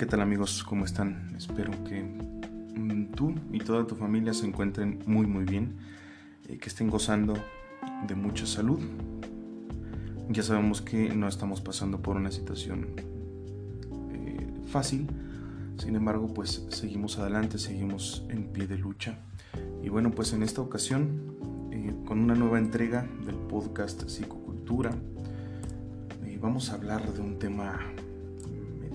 ¿qué 0.00 0.06
tal 0.06 0.22
amigos? 0.22 0.64
¿Cómo 0.64 0.86
están? 0.86 1.34
Espero 1.36 1.72
que 1.84 2.02
mm, 2.02 3.12
tú 3.14 3.34
y 3.52 3.58
toda 3.58 3.86
tu 3.86 3.96
familia 3.96 4.32
se 4.32 4.46
encuentren 4.46 4.98
muy 5.04 5.26
muy 5.26 5.44
bien, 5.44 5.76
eh, 6.48 6.56
que 6.56 6.70
estén 6.70 6.88
gozando 6.88 7.34
de 8.06 8.14
mucha 8.14 8.46
salud. 8.46 8.80
Ya 10.30 10.42
sabemos 10.42 10.80
que 10.80 11.14
no 11.14 11.28
estamos 11.28 11.60
pasando 11.60 12.00
por 12.00 12.16
una 12.16 12.30
situación 12.30 12.94
eh, 14.14 14.48
fácil, 14.68 15.06
sin 15.76 15.96
embargo 15.96 16.32
pues 16.32 16.64
seguimos 16.70 17.18
adelante, 17.18 17.58
seguimos 17.58 18.24
en 18.30 18.44
pie 18.44 18.66
de 18.66 18.78
lucha. 18.78 19.18
Y 19.82 19.90
bueno 19.90 20.12
pues 20.12 20.32
en 20.32 20.42
esta 20.42 20.62
ocasión, 20.62 21.68
eh, 21.72 21.94
con 22.06 22.20
una 22.20 22.34
nueva 22.34 22.58
entrega 22.58 23.06
del 23.26 23.36
podcast 23.36 24.08
Psicocultura, 24.08 24.92
vamos 26.40 26.70
a 26.70 26.76
hablar 26.76 27.12
de 27.12 27.20
un 27.20 27.38
tema 27.38 27.78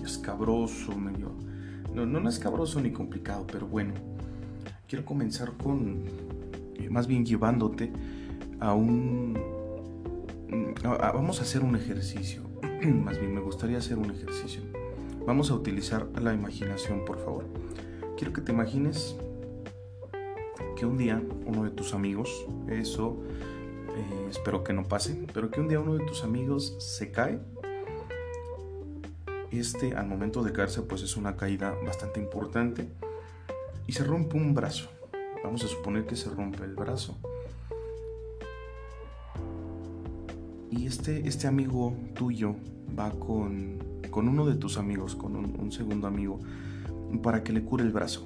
escabroso, 0.06 0.96
medio... 0.96 1.32
No, 1.94 2.04
no, 2.04 2.28
escabroso 2.28 2.80
ni 2.80 2.90
complicado, 2.92 3.46
pero 3.46 3.66
bueno. 3.66 3.94
Quiero 4.88 5.04
comenzar 5.04 5.52
con, 5.56 6.04
eh, 6.74 6.88
más 6.90 7.06
bien 7.06 7.24
llevándote 7.24 7.92
a 8.60 8.74
un... 8.74 9.38
vamos 10.82 11.40
a 11.40 11.42
hacer 11.42 11.62
un 11.62 11.76
ejercicio. 11.76 12.42
más 13.04 13.18
bien, 13.18 13.34
me 13.34 13.40
gustaría 13.40 13.78
hacer 13.78 13.98
un 13.98 14.10
ejercicio. 14.10 14.62
Vamos 15.26 15.50
a 15.50 15.54
utilizar 15.54 16.08
la 16.20 16.32
imaginación, 16.32 17.04
por 17.04 17.18
favor. 17.18 17.46
Quiero 18.16 18.32
que 18.32 18.40
te 18.40 18.52
imagines 18.52 19.16
que 20.76 20.86
un 20.86 20.96
día 20.96 21.22
uno 21.46 21.64
de 21.64 21.70
tus 21.70 21.94
amigos, 21.94 22.46
eso 22.68 23.16
eh, 23.96 24.26
espero 24.30 24.62
que 24.62 24.72
no 24.72 24.84
pase, 24.84 25.26
pero 25.32 25.50
que 25.50 25.60
un 25.60 25.68
día 25.68 25.80
uno 25.80 25.94
de 25.94 26.04
tus 26.04 26.22
amigos 26.22 26.76
se 26.78 27.10
cae 27.10 27.40
este 29.60 29.94
al 29.94 30.06
momento 30.06 30.42
de 30.42 30.52
caerse 30.52 30.82
pues 30.82 31.02
es 31.02 31.16
una 31.16 31.36
caída 31.36 31.74
bastante 31.84 32.20
importante 32.20 32.88
y 33.86 33.92
se 33.92 34.04
rompe 34.04 34.36
un 34.36 34.54
brazo. 34.54 34.88
Vamos 35.44 35.64
a 35.64 35.68
suponer 35.68 36.06
que 36.06 36.16
se 36.16 36.28
rompe 36.30 36.64
el 36.64 36.74
brazo. 36.74 37.16
Y 40.70 40.86
este, 40.86 41.26
este 41.28 41.46
amigo 41.46 41.96
tuyo 42.14 42.56
va 42.98 43.10
con, 43.10 43.78
con 44.10 44.28
uno 44.28 44.46
de 44.46 44.56
tus 44.56 44.78
amigos, 44.78 45.14
con 45.14 45.36
un, 45.36 45.72
segundo 45.72 46.06
amigo, 46.06 46.40
para 47.22 47.42
que 47.44 47.52
le 47.52 47.62
cure 47.62 47.84
el 47.84 47.92
brazo. 47.92 48.24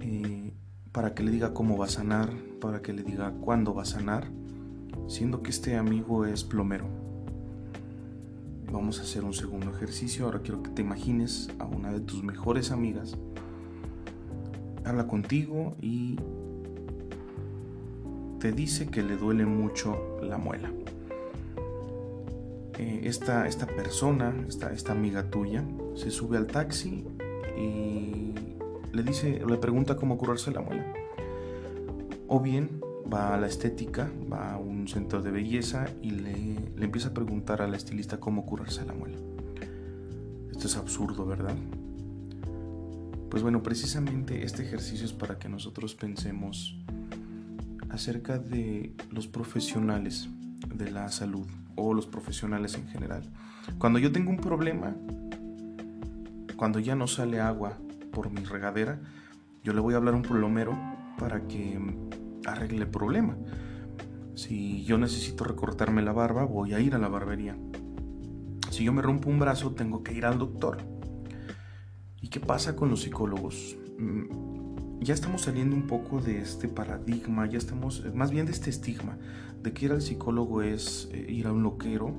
Eh, 0.00 0.52
para 0.92 1.14
que 1.14 1.22
le 1.22 1.30
diga 1.30 1.54
cómo 1.54 1.78
va 1.78 1.86
a 1.86 1.88
sanar, 1.88 2.30
para 2.60 2.82
que 2.82 2.92
le 2.92 3.02
diga 3.02 3.32
cuándo 3.40 3.74
va 3.74 3.82
a 3.82 3.86
sanar, 3.86 4.28
siendo 5.08 5.42
que 5.42 5.50
este 5.50 5.76
amigo 5.76 6.26
es 6.26 6.44
plomero 6.44 7.03
Vamos 8.74 8.98
a 8.98 9.02
hacer 9.02 9.22
un 9.22 9.32
segundo 9.32 9.70
ejercicio. 9.70 10.24
Ahora 10.24 10.40
quiero 10.40 10.60
que 10.60 10.68
te 10.68 10.82
imagines 10.82 11.48
a 11.60 11.64
una 11.64 11.92
de 11.92 12.00
tus 12.00 12.24
mejores 12.24 12.72
amigas. 12.72 13.16
Habla 14.84 15.06
contigo 15.06 15.76
y 15.80 16.16
te 18.40 18.50
dice 18.50 18.88
que 18.88 19.04
le 19.04 19.16
duele 19.16 19.46
mucho 19.46 20.18
la 20.22 20.38
muela. 20.38 20.72
Eh, 22.76 23.02
esta, 23.04 23.46
esta, 23.46 23.66
persona, 23.66 24.34
esta, 24.48 24.72
esta 24.72 24.90
amiga 24.90 25.30
tuya, 25.30 25.64
se 25.94 26.10
sube 26.10 26.36
al 26.36 26.48
taxi 26.48 27.06
y 27.56 28.34
le 28.92 29.02
dice, 29.04 29.40
le 29.46 29.56
pregunta 29.56 29.94
cómo 29.94 30.18
curarse 30.18 30.50
la 30.50 30.62
muela. 30.62 30.84
O 32.26 32.40
bien 32.40 32.80
va 33.12 33.34
a 33.34 33.38
la 33.38 33.46
estética, 33.46 34.10
va 34.32 34.52
a 34.52 34.58
un 34.58 34.88
centro 34.88 35.22
de 35.22 35.30
belleza 35.30 35.86
y 36.02 36.10
le, 36.10 36.56
empieza 36.78 37.08
a 37.08 37.14
preguntar 37.14 37.62
a 37.62 37.68
la 37.68 37.76
estilista 37.76 38.18
cómo 38.18 38.46
curarse 38.46 38.84
la 38.84 38.92
muela. 38.92 39.18
Esto 40.50 40.66
es 40.66 40.76
absurdo, 40.76 41.26
¿verdad? 41.26 41.54
Pues 43.30 43.42
bueno, 43.42 43.62
precisamente 43.62 44.44
este 44.44 44.62
ejercicio 44.62 45.04
es 45.04 45.12
para 45.12 45.38
que 45.38 45.48
nosotros 45.48 45.94
pensemos 45.94 46.78
acerca 47.90 48.38
de 48.38 48.94
los 49.10 49.26
profesionales 49.26 50.28
de 50.72 50.90
la 50.90 51.08
salud 51.10 51.46
o 51.76 51.94
los 51.94 52.06
profesionales 52.06 52.74
en 52.74 52.86
general. 52.88 53.22
Cuando 53.78 53.98
yo 53.98 54.12
tengo 54.12 54.30
un 54.30 54.38
problema, 54.38 54.94
cuando 56.56 56.78
ya 56.78 56.94
no 56.94 57.06
sale 57.06 57.40
agua 57.40 57.78
por 58.12 58.30
mi 58.30 58.44
regadera, 58.44 59.00
yo 59.64 59.72
le 59.72 59.80
voy 59.80 59.94
a 59.94 59.96
hablar 59.96 60.14
a 60.14 60.16
un 60.16 60.22
plomero 60.22 60.78
para 61.18 61.46
que 61.46 61.78
arregle 62.46 62.82
el 62.82 62.88
problema. 62.88 63.36
Si 64.34 64.84
yo 64.84 64.98
necesito 64.98 65.44
recortarme 65.44 66.02
la 66.02 66.12
barba, 66.12 66.44
voy 66.44 66.74
a 66.74 66.80
ir 66.80 66.94
a 66.94 66.98
la 66.98 67.08
barbería. 67.08 67.56
Si 68.70 68.84
yo 68.84 68.92
me 68.92 69.02
rompo 69.02 69.30
un 69.30 69.38
brazo, 69.38 69.72
tengo 69.72 70.02
que 70.02 70.12
ir 70.12 70.26
al 70.26 70.38
doctor. 70.38 70.78
¿Y 72.20 72.28
qué 72.28 72.40
pasa 72.40 72.74
con 72.74 72.90
los 72.90 73.02
psicólogos? 73.02 73.76
Mm, 73.98 75.00
ya 75.00 75.14
estamos 75.14 75.42
saliendo 75.42 75.76
un 75.76 75.86
poco 75.86 76.20
de 76.20 76.38
este 76.38 76.66
paradigma, 76.66 77.46
ya 77.46 77.58
estamos, 77.58 78.02
más 78.14 78.30
bien 78.30 78.46
de 78.46 78.52
este 78.52 78.70
estigma, 78.70 79.18
de 79.62 79.72
que 79.72 79.84
ir 79.84 79.92
al 79.92 80.02
psicólogo 80.02 80.62
es 80.62 81.08
eh, 81.12 81.26
ir 81.28 81.46
a 81.46 81.52
un 81.52 81.62
loquero, 81.62 82.12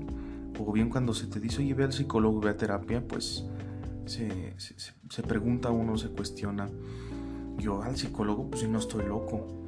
o 0.57 0.71
bien 0.71 0.89
cuando 0.89 1.13
se 1.13 1.27
te 1.27 1.41
dice, 1.41 1.61
oye, 1.61 1.73
ve 1.73 1.83
al 1.83 1.93
psicólogo, 1.93 2.39
ve 2.39 2.51
a 2.51 2.57
terapia, 2.57 3.05
pues 3.05 3.45
se, 4.05 4.53
se 4.57 5.23
pregunta 5.23 5.71
uno, 5.71 5.97
se 5.97 6.09
cuestiona, 6.09 6.69
yo 7.57 7.81
al 7.81 7.97
psicólogo, 7.97 8.49
pues 8.49 8.61
si 8.61 8.67
no 8.69 8.79
estoy 8.79 9.05
loco 9.05 9.65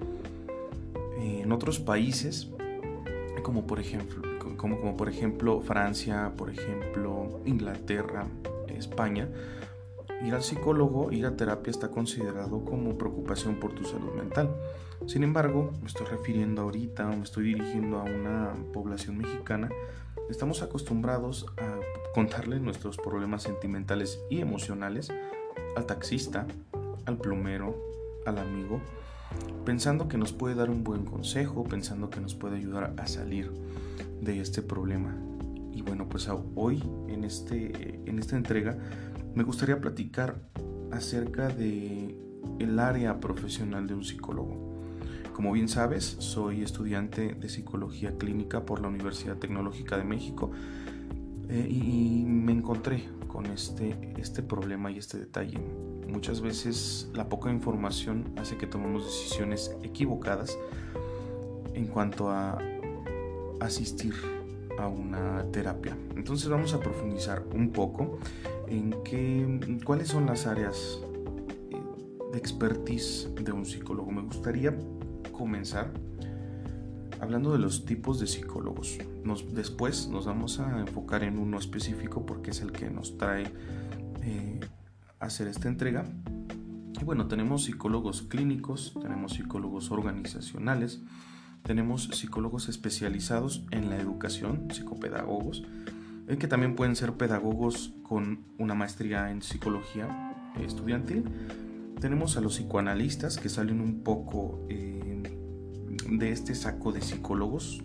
en 1.19 1.51
otros 1.51 1.79
países, 1.79 2.49
como 3.43 3.65
por 3.65 3.79
ejemplo, 3.79 4.21
como, 4.57 4.77
como 4.79 4.97
por 4.97 5.09
ejemplo 5.09 5.61
Francia, 5.61 6.33
por 6.37 6.49
ejemplo 6.49 7.41
Inglaterra, 7.45 8.27
España, 8.67 9.29
ir 10.25 10.33
al 10.33 10.43
psicólogo, 10.43 11.11
ir 11.11 11.25
a 11.25 11.35
terapia 11.35 11.71
está 11.71 11.89
considerado 11.89 12.63
como 12.63 12.97
preocupación 12.97 13.59
por 13.59 13.73
tu 13.73 13.83
salud 13.83 14.13
mental. 14.13 14.55
Sin 15.05 15.23
embargo, 15.23 15.71
me 15.81 15.87
estoy 15.87 16.07
refiriendo 16.07 16.63
ahorita 16.63 17.07
me 17.07 17.23
estoy 17.23 17.45
dirigiendo 17.45 17.99
a 17.99 18.03
una 18.03 18.55
población 18.73 19.17
mexicana, 19.17 19.69
estamos 20.29 20.61
acostumbrados 20.61 21.45
a 21.57 21.79
contarle 22.13 22.59
nuestros 22.59 22.97
problemas 22.97 23.43
sentimentales 23.43 24.19
y 24.29 24.41
emocionales 24.41 25.09
al 25.75 25.85
taxista, 25.85 26.47
al 27.05 27.17
plomero, 27.17 27.75
al 28.25 28.39
amigo, 28.39 28.81
pensando 29.65 30.07
que 30.07 30.17
nos 30.17 30.33
puede 30.33 30.55
dar 30.55 30.69
un 30.69 30.83
buen 30.83 31.05
consejo, 31.05 31.63
pensando 31.63 32.09
que 32.09 32.19
nos 32.19 32.35
puede 32.35 32.57
ayudar 32.57 32.93
a 32.97 33.07
salir 33.07 33.51
de 34.21 34.39
este 34.39 34.61
problema. 34.61 35.15
Y 35.73 35.81
bueno, 35.81 36.07
pues 36.09 36.29
hoy 36.55 36.83
en, 37.07 37.23
este, 37.23 38.01
en 38.05 38.19
esta 38.19 38.35
entrega 38.35 38.77
me 39.35 39.43
gustaría 39.43 39.79
platicar 39.79 40.41
acerca 40.91 41.49
de 41.49 42.17
el 42.59 42.79
área 42.79 43.19
profesional 43.19 43.87
de 43.87 43.93
un 43.93 44.03
psicólogo. 44.03 44.67
Como 45.33 45.51
bien 45.51 45.69
sabes, 45.69 46.15
soy 46.19 46.63
estudiante 46.63 47.35
de 47.35 47.49
psicología 47.49 48.17
clínica 48.17 48.65
por 48.65 48.81
la 48.81 48.87
Universidad 48.87 49.35
Tecnológica 49.35 49.97
de 49.97 50.03
México 50.03 50.51
eh, 51.49 51.67
y 51.69 52.25
me 52.25 52.53
encontré 52.53 53.03
con 53.27 53.45
este, 53.45 54.13
este 54.17 54.41
problema 54.41 54.89
y 54.89 54.97
este 54.97 55.19
detalle. 55.19 55.59
Muchas 56.07 56.41
veces 56.41 57.09
la 57.13 57.29
poca 57.29 57.51
información 57.51 58.25
hace 58.37 58.57
que 58.57 58.67
tomemos 58.67 59.05
decisiones 59.05 59.75
equivocadas 59.83 60.57
en 61.73 61.87
cuanto 61.87 62.29
a 62.29 62.57
asistir 63.59 64.13
a 64.77 64.87
una 64.87 65.43
terapia. 65.51 65.97
Entonces 66.15 66.49
vamos 66.49 66.73
a 66.73 66.79
profundizar 66.79 67.43
un 67.53 67.71
poco 67.71 68.19
en 68.67 68.95
qué, 69.03 69.79
cuáles 69.83 70.09
son 70.09 70.25
las 70.25 70.45
áreas 70.45 71.01
eh, 71.71 71.81
de 72.31 72.37
expertise 72.37 73.29
de 73.41 73.51
un 73.51 73.65
psicólogo. 73.65 74.11
Me 74.11 74.21
gustaría 74.21 74.77
comenzar 75.31 75.91
hablando 77.19 77.51
de 77.51 77.59
los 77.59 77.85
tipos 77.85 78.19
de 78.19 78.27
psicólogos. 78.27 78.97
después 79.51 80.07
nos 80.07 80.25
vamos 80.25 80.59
a 80.59 80.79
enfocar 80.79 81.23
en 81.23 81.39
uno 81.39 81.57
específico 81.57 82.25
porque 82.25 82.51
es 82.51 82.61
el 82.61 82.71
que 82.71 82.89
nos 82.89 83.17
trae 83.17 83.45
eh, 84.23 84.59
hacer 85.19 85.47
esta 85.47 85.67
entrega. 85.67 86.05
Y 86.99 87.03
bueno, 87.03 87.27
tenemos 87.27 87.65
psicólogos 87.65 88.23
clínicos, 88.23 88.93
tenemos 89.01 89.33
psicólogos 89.33 89.91
organizacionales, 89.91 91.01
tenemos 91.63 92.05
psicólogos 92.13 92.69
especializados 92.69 93.63
en 93.71 93.89
la 93.89 93.97
educación, 93.97 94.67
psicopedagogos, 94.71 95.63
eh, 96.27 96.37
que 96.37 96.47
también 96.47 96.75
pueden 96.75 96.95
ser 96.95 97.13
pedagogos 97.13 97.93
con 98.03 98.45
una 98.57 98.73
maestría 98.73 99.31
en 99.31 99.41
psicología 99.41 100.51
estudiantil. 100.59 101.25
Tenemos 101.99 102.37
a 102.37 102.41
los 102.41 102.57
psicoanalistas 102.57 103.37
que 103.37 103.49
salen 103.49 103.81
un 103.81 104.03
poco 104.03 104.65
eh, 104.69 105.23
de 106.09 106.31
este 106.31 106.55
saco 106.55 106.91
de 106.91 107.01
psicólogos. 107.01 107.81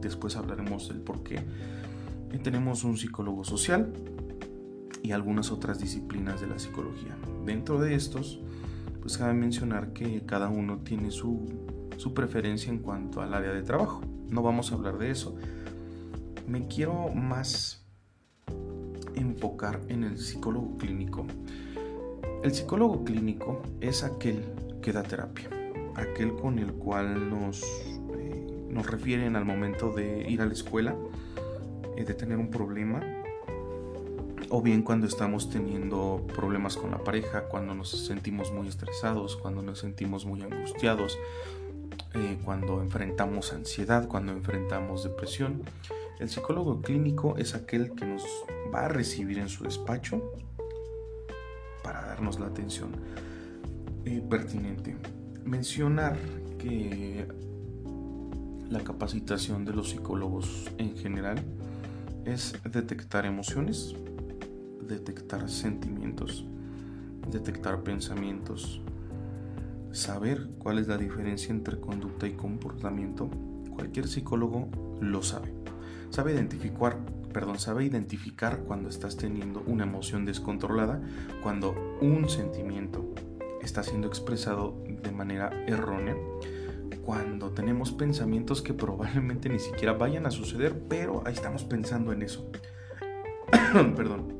Después 0.00 0.36
hablaremos 0.36 0.88
del 0.88 1.00
por 1.00 1.22
qué. 1.22 1.42
tenemos 2.42 2.84
un 2.84 2.98
psicólogo 2.98 3.44
social 3.44 3.92
y 5.04 5.12
algunas 5.12 5.52
otras 5.52 5.78
disciplinas 5.78 6.40
de 6.40 6.46
la 6.46 6.58
psicología. 6.58 7.14
Dentro 7.44 7.78
de 7.78 7.94
estos, 7.94 8.40
pues 9.02 9.18
cabe 9.18 9.34
mencionar 9.34 9.92
que 9.92 10.24
cada 10.24 10.48
uno 10.48 10.78
tiene 10.78 11.10
su, 11.10 11.46
su 11.98 12.14
preferencia 12.14 12.72
en 12.72 12.78
cuanto 12.78 13.20
al 13.20 13.34
área 13.34 13.52
de 13.52 13.62
trabajo. 13.62 14.00
No 14.30 14.42
vamos 14.42 14.72
a 14.72 14.76
hablar 14.76 14.96
de 14.96 15.10
eso. 15.10 15.36
Me 16.48 16.66
quiero 16.68 17.10
más 17.10 17.84
enfocar 19.14 19.82
en 19.88 20.04
el 20.04 20.16
psicólogo 20.16 20.78
clínico. 20.78 21.26
El 22.42 22.54
psicólogo 22.54 23.04
clínico 23.04 23.60
es 23.82 24.04
aquel 24.04 24.42
que 24.80 24.92
da 24.92 25.02
terapia, 25.02 25.50
aquel 25.96 26.34
con 26.34 26.58
el 26.58 26.72
cual 26.72 27.28
nos, 27.28 27.62
eh, 27.62 28.66
nos 28.70 28.86
refieren 28.86 29.36
al 29.36 29.44
momento 29.44 29.92
de 29.92 30.30
ir 30.30 30.40
a 30.40 30.46
la 30.46 30.54
escuela, 30.54 30.96
eh, 31.94 32.06
de 32.06 32.14
tener 32.14 32.38
un 32.38 32.48
problema, 32.48 33.02
o 34.50 34.62
bien 34.62 34.82
cuando 34.82 35.06
estamos 35.06 35.50
teniendo 35.50 36.26
problemas 36.34 36.76
con 36.76 36.90
la 36.90 36.98
pareja, 36.98 37.44
cuando 37.44 37.74
nos 37.74 37.90
sentimos 37.90 38.52
muy 38.52 38.68
estresados, 38.68 39.36
cuando 39.36 39.62
nos 39.62 39.78
sentimos 39.78 40.24
muy 40.24 40.42
angustiados, 40.42 41.18
eh, 42.14 42.38
cuando 42.44 42.80
enfrentamos 42.80 43.52
ansiedad, 43.52 44.08
cuando 44.08 44.32
enfrentamos 44.32 45.04
depresión. 45.04 45.62
El 46.18 46.28
psicólogo 46.28 46.80
clínico 46.80 47.36
es 47.36 47.54
aquel 47.54 47.92
que 47.92 48.06
nos 48.06 48.22
va 48.72 48.86
a 48.86 48.88
recibir 48.88 49.38
en 49.38 49.48
su 49.48 49.64
despacho 49.64 50.22
para 51.82 52.06
darnos 52.06 52.38
la 52.38 52.46
atención 52.46 52.92
eh, 54.04 54.22
pertinente. 54.28 54.96
Mencionar 55.44 56.16
que 56.58 57.26
la 58.70 58.80
capacitación 58.80 59.64
de 59.64 59.72
los 59.72 59.90
psicólogos 59.90 60.70
en 60.78 60.96
general 60.96 61.42
es 62.24 62.54
detectar 62.64 63.26
emociones, 63.26 63.94
detectar 64.86 65.48
sentimientos, 65.48 66.44
detectar 67.30 67.82
pensamientos, 67.82 68.80
saber 69.92 70.48
cuál 70.58 70.78
es 70.78 70.88
la 70.88 70.96
diferencia 70.96 71.52
entre 71.52 71.80
conducta 71.80 72.26
y 72.26 72.32
comportamiento. 72.32 73.30
Cualquier 73.74 74.08
psicólogo 74.08 74.68
lo 75.00 75.22
sabe. 75.22 75.52
Sabe 76.10 76.32
identificar, 76.32 76.98
perdón, 77.32 77.58
sabe 77.58 77.84
identificar 77.84 78.60
cuando 78.60 78.88
estás 78.88 79.16
teniendo 79.16 79.62
una 79.66 79.84
emoción 79.84 80.24
descontrolada, 80.24 81.02
cuando 81.42 81.74
un 82.00 82.28
sentimiento 82.28 83.14
está 83.62 83.82
siendo 83.82 84.06
expresado 84.06 84.82
de 85.02 85.10
manera 85.10 85.50
errónea, 85.66 86.16
cuando 87.04 87.50
tenemos 87.50 87.92
pensamientos 87.92 88.62
que 88.62 88.72
probablemente 88.72 89.48
ni 89.48 89.58
siquiera 89.58 89.92
vayan 89.92 90.26
a 90.26 90.30
suceder, 90.30 90.82
pero 90.88 91.22
ahí 91.26 91.34
estamos 91.34 91.64
pensando 91.64 92.12
en 92.12 92.22
eso. 92.22 92.50
perdón. 93.96 94.33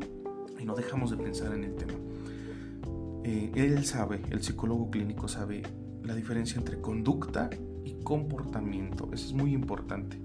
Dejamos 0.77 1.11
de 1.11 1.17
pensar 1.17 1.55
en 1.55 1.65
el 1.65 1.75
tema. 1.77 1.95
Eh, 3.25 3.51
él 3.55 3.85
sabe, 3.85 4.21
el 4.31 4.43
psicólogo 4.43 4.91
clínico 4.91 5.29
sabe 5.29 5.63
la 6.03 6.15
diferencia 6.15 6.59
entre 6.59 6.81
conducta 6.81 7.49
y 7.85 7.95
comportamiento. 8.03 9.09
Eso 9.13 9.27
es 9.29 9.33
muy 9.33 9.55
importante. 9.55 10.19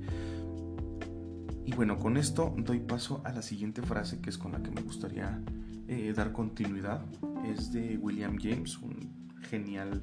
Y 1.65 1.73
bueno, 1.73 1.97
con 1.97 2.17
esto 2.17 2.53
doy 2.57 2.79
paso 2.79 3.21
a 3.23 3.31
la 3.31 3.41
siguiente 3.41 3.81
frase 3.81 4.19
que 4.21 4.29
es 4.29 4.37
con 4.37 4.51
la 4.51 4.61
que 4.61 4.71
me 4.71 4.81
gustaría 4.81 5.41
eh, 5.87 6.13
dar 6.15 6.31
continuidad. 6.31 7.05
Es 7.45 7.71
de 7.71 7.97
William 7.97 8.37
James, 8.39 8.77
un 8.79 9.31
genial 9.49 10.01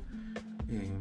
eh, 0.68 0.96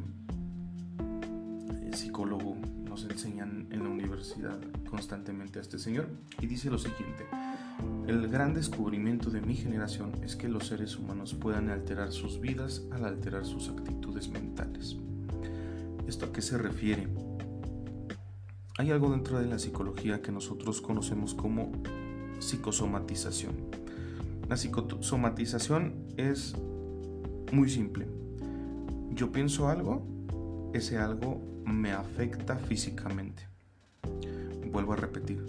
psicólogo. 1.94 2.58
Nos 2.84 3.06
enseñan 3.06 3.68
en 3.72 3.84
la 3.84 3.90
universidad 3.90 4.60
constantemente 4.90 5.60
a 5.60 5.62
este 5.62 5.80
señor. 5.80 6.10
Y 6.42 6.48
dice 6.48 6.70
lo 6.70 6.78
siguiente. 6.78 7.26
El 8.08 8.28
gran 8.28 8.54
descubrimiento 8.54 9.30
de 9.30 9.42
mi 9.42 9.56
generación 9.56 10.12
es 10.24 10.36
que 10.36 10.48
los 10.48 10.68
seres 10.68 10.98
humanos 10.98 11.34
puedan 11.34 11.70
alterar 11.70 12.12
sus 12.12 12.40
vidas 12.40 12.84
al 12.92 13.04
alterar 13.06 13.46
sus 13.46 13.70
actitudes 13.70 14.30
mentales. 14.30 14.98
¿Esto 16.08 16.26
a 16.26 16.32
qué 16.32 16.42
se 16.42 16.58
refiere? 16.58 17.08
Hay 18.78 18.92
algo 18.92 19.10
dentro 19.12 19.40
de 19.40 19.48
la 19.48 19.58
psicología 19.58 20.22
que 20.22 20.32
nosotros 20.32 20.82
conocemos 20.82 21.34
como 21.34 21.72
psicosomatización. 22.40 23.56
La 24.48 24.58
psicosomatización 24.58 26.06
es 26.18 26.56
muy 27.52 27.70
simple. 27.70 28.08
Yo 29.12 29.32
pienso 29.32 29.70
algo, 29.70 30.06
ese 30.74 31.00
algo 31.00 31.42
me 31.66 31.92
afecta 31.92 32.58
físicamente. 32.58 33.48
Vuelvo 34.72 34.94
a 34.94 34.98
repetir. 34.98 35.44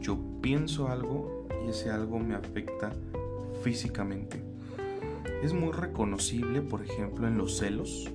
Yo 0.00 0.18
pienso 0.40 0.88
algo 0.88 1.35
y 1.66 1.70
ese 1.70 1.90
algo 1.90 2.18
me 2.18 2.34
afecta 2.34 2.92
físicamente. 3.62 4.40
Es 5.42 5.52
muy 5.52 5.72
reconocible, 5.72 6.62
por 6.62 6.82
ejemplo, 6.82 7.26
en 7.26 7.36
los 7.36 7.58
celos, 7.58 8.08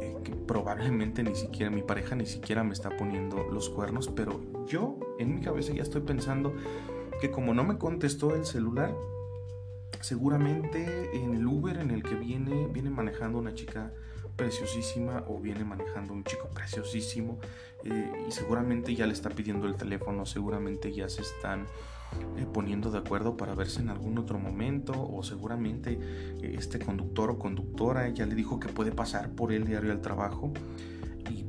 eh, 0.00 0.16
que 0.22 0.32
probablemente 0.32 1.22
ni 1.22 1.34
siquiera 1.34 1.70
mi 1.70 1.82
pareja 1.82 2.14
ni 2.14 2.26
siquiera 2.26 2.62
me 2.62 2.72
está 2.72 2.96
poniendo 2.96 3.44
los 3.50 3.70
cuernos, 3.70 4.08
pero 4.08 4.40
yo 4.66 4.98
en 5.18 5.34
mi 5.34 5.40
cabeza 5.40 5.72
ya 5.72 5.82
estoy 5.82 6.02
pensando 6.02 6.54
que 7.20 7.30
como 7.30 7.54
no 7.54 7.64
me 7.64 7.78
contestó 7.78 8.34
el 8.34 8.44
celular, 8.44 8.94
seguramente 10.00 11.16
en 11.16 11.34
el 11.34 11.46
Uber 11.46 11.78
en 11.78 11.90
el 11.90 12.02
que 12.02 12.14
viene, 12.14 12.68
viene 12.68 12.90
manejando 12.90 13.38
una 13.38 13.54
chica 13.54 13.92
preciosísima 14.36 15.24
o 15.26 15.40
viene 15.40 15.64
manejando 15.64 16.12
un 16.12 16.22
chico 16.22 16.48
preciosísimo 16.54 17.40
eh, 17.82 18.26
y 18.28 18.30
seguramente 18.30 18.94
ya 18.94 19.06
le 19.06 19.12
está 19.12 19.30
pidiendo 19.30 19.66
el 19.66 19.74
teléfono, 19.74 20.26
seguramente 20.26 20.92
ya 20.92 21.08
se 21.08 21.22
están 21.22 21.66
eh, 22.36 22.46
poniendo 22.52 22.90
de 22.90 22.98
acuerdo 22.98 23.36
para 23.36 23.54
verse 23.54 23.80
en 23.80 23.88
algún 23.88 24.18
otro 24.18 24.38
momento 24.38 24.92
o 24.92 25.22
seguramente 25.22 25.98
eh, 26.42 26.54
este 26.58 26.78
conductor 26.78 27.30
o 27.30 27.38
conductora 27.38 28.08
ya 28.08 28.26
le 28.26 28.34
dijo 28.34 28.60
que 28.60 28.68
puede 28.68 28.92
pasar 28.92 29.30
por 29.30 29.52
el 29.52 29.64
diario 29.64 29.92
al 29.92 30.00
trabajo 30.00 30.52
y 31.30 31.44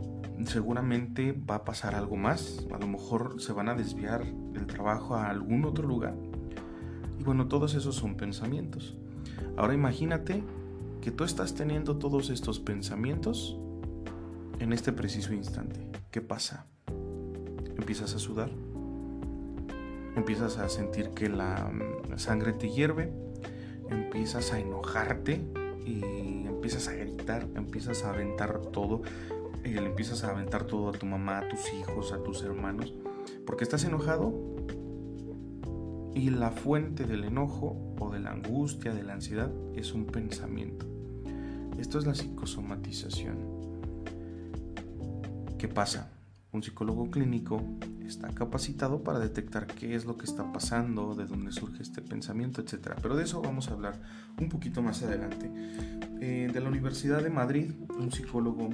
seguramente 0.46 1.32
va 1.32 1.56
a 1.56 1.66
pasar 1.66 1.96
algo 1.96 2.16
más, 2.16 2.66
a 2.74 2.78
lo 2.78 2.88
mejor 2.88 3.42
se 3.42 3.54
van 3.54 3.70
a 3.70 3.76
desviar 3.76 4.26
del 4.26 4.68
trabajo 4.68 5.16
a 5.16 5.30
algún 5.30 5.66
otro 5.66 5.88
lugar 5.88 6.16
y 7.20 7.24
bueno, 7.24 7.48
todos 7.48 7.76
esos 7.76 7.96
son 7.96 8.16
pensamientos. 8.16 8.98
Ahora 9.58 9.74
imagínate 9.74 10.44
que 11.02 11.12
tú 11.12 11.24
estás 11.24 11.54
teniendo 11.54 11.98
todos 11.98 12.30
estos 12.30 12.60
pensamientos 12.60 13.58
en 14.60 14.74
este 14.74 14.92
preciso 14.92 15.34
instante. 15.34 15.86
¿Qué 16.12 16.22
pasa? 16.22 16.66
Empiezas 17.78 18.14
a 18.16 18.20
sudar 18.20 18.52
empiezas 20.16 20.58
a 20.58 20.70
sentir 20.70 21.10
que 21.12 21.30
la 21.30 21.72
mm, 21.72 22.18
sangre 22.18 22.54
te 22.54 22.70
hierve, 22.70 23.12
empiezas 23.90 24.54
a 24.54 24.60
enojarte 24.60 25.42
y 25.86 26.46
empiezas 26.46 26.88
a 26.88 26.94
gritar, 26.94 27.48
empiezas 27.56 28.04
a 28.04 28.12
aventar 28.12 28.60
todo, 28.60 29.02
eh, 29.64 29.70
le 29.70 29.86
empiezas 29.86 30.24
a 30.24 30.32
aventar 30.32 30.66
todo 30.66 30.90
a 30.90 30.92
tu 30.92 31.06
mamá, 31.06 31.40
a 31.40 31.50
tus 31.50 31.74
hijos, 31.74 32.12
a 32.12 32.24
tus 32.24 32.44
hermanos, 32.44 32.94
porque 33.46 33.64
estás 33.64 33.84
enojado 33.84 34.34
y 36.14 36.30
la 36.30 36.52
fuente 36.52 37.06
del 37.06 37.24
enojo 37.24 37.96
o 38.00 38.10
de 38.10 38.20
la 38.20 38.32
angustia, 38.32 38.94
de 38.94 39.04
la 39.04 39.14
ansiedad, 39.14 39.52
es 39.74 39.94
un 39.94 40.06
pensamiento. 40.06 40.86
Esto 41.78 41.98
es 41.98 42.06
la 42.06 42.14
psicosomatización. 42.14 43.38
¿Qué 45.58 45.68
pasa? 45.68 46.19
Un 46.52 46.64
psicólogo 46.64 47.12
clínico 47.12 47.62
está 48.04 48.30
capacitado 48.30 49.04
para 49.04 49.20
detectar 49.20 49.68
qué 49.68 49.94
es 49.94 50.06
lo 50.06 50.18
que 50.18 50.26
está 50.26 50.52
pasando, 50.52 51.14
de 51.14 51.26
dónde 51.26 51.52
surge 51.52 51.84
este 51.84 52.02
pensamiento, 52.02 52.62
etc. 52.62 52.96
Pero 53.02 53.16
de 53.16 53.24
eso 53.24 53.42
vamos 53.42 53.70
a 53.70 53.74
hablar 53.74 54.02
un 54.40 54.50
poquito 54.50 54.82
más 54.82 55.04
adelante. 55.04 55.52
Eh, 56.20 56.50
de 56.52 56.60
la 56.60 56.70
Universidad 56.70 57.22
de 57.22 57.30
Madrid, 57.30 57.72
un 58.00 58.12
psicólogo 58.12 58.70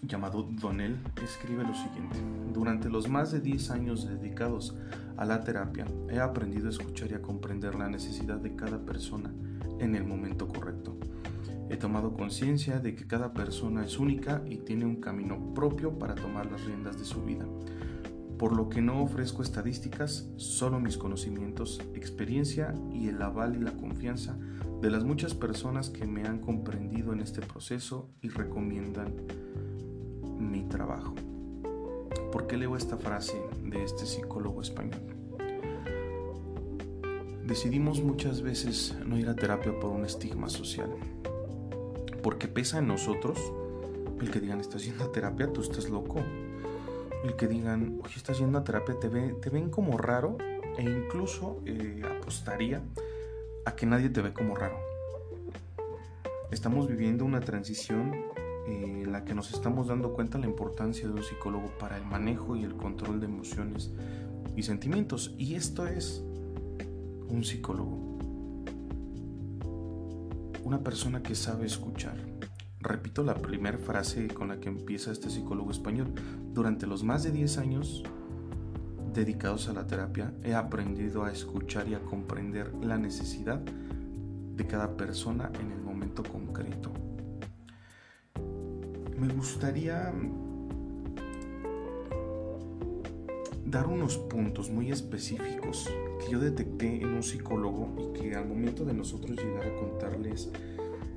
llamado 0.00 0.42
Donnell 0.42 0.98
escribe 1.22 1.62
lo 1.62 1.74
siguiente. 1.74 2.16
Durante 2.52 2.88
los 2.88 3.08
más 3.08 3.32
de 3.32 3.40
10 3.40 3.70
años 3.70 4.08
dedicados 4.08 4.74
a 5.18 5.26
la 5.26 5.44
terapia, 5.44 5.86
he 6.10 6.20
aprendido 6.20 6.68
a 6.68 6.70
escuchar 6.70 7.10
y 7.10 7.14
a 7.14 7.22
comprender 7.22 7.74
la 7.74 7.88
necesidad 7.88 8.38
de 8.38 8.56
cada 8.56 8.78
persona 8.84 9.30
en 9.78 9.94
el 9.94 10.04
momento 10.04 10.48
correcto. 10.48 10.96
He 11.72 11.76
tomado 11.76 12.12
conciencia 12.12 12.78
de 12.78 12.94
que 12.94 13.08
cada 13.08 13.32
persona 13.32 13.84
es 13.84 13.98
única 13.98 14.42
y 14.46 14.58
tiene 14.58 14.84
un 14.84 15.00
camino 15.00 15.52
propio 15.54 15.98
para 15.98 16.14
tomar 16.14 16.48
las 16.52 16.64
riendas 16.64 16.98
de 16.98 17.04
su 17.04 17.24
vida 17.24 17.46
por 18.42 18.56
lo 18.56 18.68
que 18.68 18.82
no 18.82 19.00
ofrezco 19.00 19.44
estadísticas, 19.44 20.28
solo 20.36 20.80
mis 20.80 20.98
conocimientos, 20.98 21.80
experiencia 21.94 22.74
y 22.92 23.06
el 23.06 23.22
aval 23.22 23.54
y 23.54 23.60
la 23.60 23.76
confianza 23.76 24.36
de 24.80 24.90
las 24.90 25.04
muchas 25.04 25.32
personas 25.32 25.90
que 25.90 26.08
me 26.08 26.24
han 26.24 26.40
comprendido 26.40 27.12
en 27.12 27.20
este 27.20 27.40
proceso 27.40 28.10
y 28.20 28.30
recomiendan 28.30 29.14
mi 30.40 30.64
trabajo. 30.64 31.14
¿Por 32.32 32.48
qué 32.48 32.56
leo 32.56 32.76
esta 32.76 32.96
frase 32.96 33.40
de 33.62 33.84
este 33.84 34.06
psicólogo 34.06 34.60
español? 34.60 35.02
Decidimos 37.46 38.02
muchas 38.02 38.42
veces 38.42 38.96
no 39.06 39.16
ir 39.16 39.28
a 39.28 39.36
terapia 39.36 39.78
por 39.78 39.90
un 39.90 40.04
estigma 40.04 40.48
social, 40.48 40.90
porque 42.22 42.48
pesa 42.48 42.78
en 42.78 42.86
nosotros 42.86 43.38
el 44.20 44.30
que 44.30 44.40
digan, 44.40 44.60
estás 44.60 44.88
a 45.00 45.12
terapia, 45.12 45.52
tú 45.52 45.62
estás 45.62 45.88
loco, 45.88 46.20
el 47.24 47.34
que 47.36 47.48
digan, 47.48 48.00
oye, 48.04 48.14
estás 48.16 48.40
a 48.40 48.64
terapia, 48.64 48.98
te, 49.00 49.08
te 49.08 49.50
ven 49.50 49.70
como 49.70 49.98
raro 49.98 50.38
e 50.78 50.82
incluso 50.82 51.60
eh, 51.66 52.02
apostaría 52.18 52.82
a 53.64 53.74
que 53.74 53.86
nadie 53.86 54.10
te 54.10 54.22
ve 54.22 54.32
como 54.32 54.54
raro. 54.54 54.76
Estamos 56.50 56.86
viviendo 56.86 57.24
una 57.24 57.40
transición 57.40 58.14
eh, 58.66 59.02
en 59.04 59.12
la 59.12 59.24
que 59.24 59.34
nos 59.34 59.52
estamos 59.52 59.88
dando 59.88 60.12
cuenta 60.12 60.38
de 60.38 60.44
la 60.44 60.50
importancia 60.50 61.08
de 61.08 61.14
un 61.14 61.22
psicólogo 61.22 61.72
para 61.78 61.96
el 61.96 62.04
manejo 62.04 62.56
y 62.56 62.64
el 62.64 62.76
control 62.76 63.20
de 63.20 63.26
emociones 63.26 63.90
y 64.54 64.62
sentimientos. 64.62 65.34
Y 65.38 65.54
esto 65.54 65.86
es 65.86 66.22
un 67.28 67.44
psicólogo? 67.44 68.11
Una 70.64 70.80
persona 70.80 71.22
que 71.22 71.34
sabe 71.34 71.66
escuchar. 71.66 72.16
Repito 72.80 73.22
la 73.22 73.34
primera 73.34 73.78
frase 73.78 74.28
con 74.28 74.48
la 74.48 74.58
que 74.58 74.68
empieza 74.68 75.12
este 75.12 75.30
psicólogo 75.30 75.70
español. 75.70 76.12
Durante 76.52 76.86
los 76.86 77.04
más 77.04 77.22
de 77.22 77.32
10 77.32 77.58
años 77.58 78.02
dedicados 79.12 79.68
a 79.68 79.72
la 79.72 79.86
terapia, 79.86 80.32
he 80.42 80.54
aprendido 80.54 81.24
a 81.24 81.32
escuchar 81.32 81.88
y 81.88 81.94
a 81.94 82.00
comprender 82.00 82.72
la 82.82 82.98
necesidad 82.98 83.60
de 83.60 84.66
cada 84.66 84.96
persona 84.96 85.50
en 85.60 85.72
el 85.72 85.80
momento 85.80 86.22
concreto. 86.22 86.92
Me 89.18 89.28
gustaría 89.28 90.12
dar 93.72 93.86
unos 93.86 94.18
puntos 94.18 94.70
muy 94.70 94.92
específicos 94.92 95.90
que 96.20 96.30
yo 96.30 96.38
detecté 96.38 97.00
en 97.00 97.14
un 97.14 97.22
psicólogo 97.22 97.96
y 97.98 98.20
que 98.20 98.36
al 98.36 98.46
momento 98.46 98.84
de 98.84 98.92
nosotros 98.92 99.42
llegar 99.42 99.66
a 99.66 99.74
contarles 99.74 100.50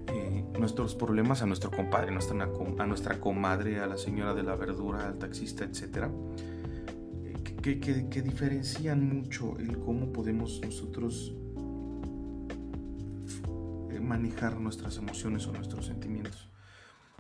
eh, 0.08 0.46
nuestros 0.58 0.96
problemas 0.96 1.42
a 1.42 1.48
nuestro 1.48 1.70
compadre, 1.70 2.12
a 2.12 2.86
nuestra 2.88 3.20
comadre, 3.20 3.82
a 3.82 3.88
la 3.88 3.98
señora 3.98 4.34
de 4.34 4.44
la 4.44 4.56
verdura, 4.56 5.06
al 5.06 5.20
taxista, 5.20 5.66
etc., 5.66 6.08
que, 7.62 7.80
que, 7.80 8.22
diferencian 8.22 9.04
mucho 9.04 9.58
el 9.58 9.80
cómo 9.80 10.14
podemos 10.14 10.62
nosotros 10.64 11.34
eh, 13.90 14.00
manejar 14.00 14.60
nuestras 14.60 14.98
emociones 14.98 15.48
o 15.48 15.52
nuestros 15.52 15.88
sentimientos. 15.88 16.48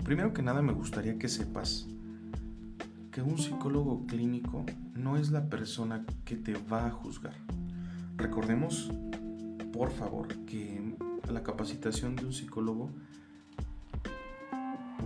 Primero 0.03 0.33
que 0.33 0.43
nada 0.43 0.61
me 0.61 0.71
gustaría 0.71 1.17
que 1.17 1.27
sepas 1.27 1.87
que 3.15 3.21
un 3.21 3.37
psicólogo 3.37 4.05
clínico 4.07 4.65
no 4.93 5.15
es 5.15 5.31
la 5.31 5.49
persona 5.49 6.05
que 6.25 6.35
te 6.35 6.53
va 6.53 6.87
a 6.87 6.91
juzgar. 6.91 7.33
Recordemos, 8.17 8.91
por 9.71 9.89
favor, 9.89 10.27
que 10.45 10.97
la 11.31 11.41
capacitación 11.41 12.17
de 12.17 12.25
un 12.25 12.33
psicólogo 12.33 12.89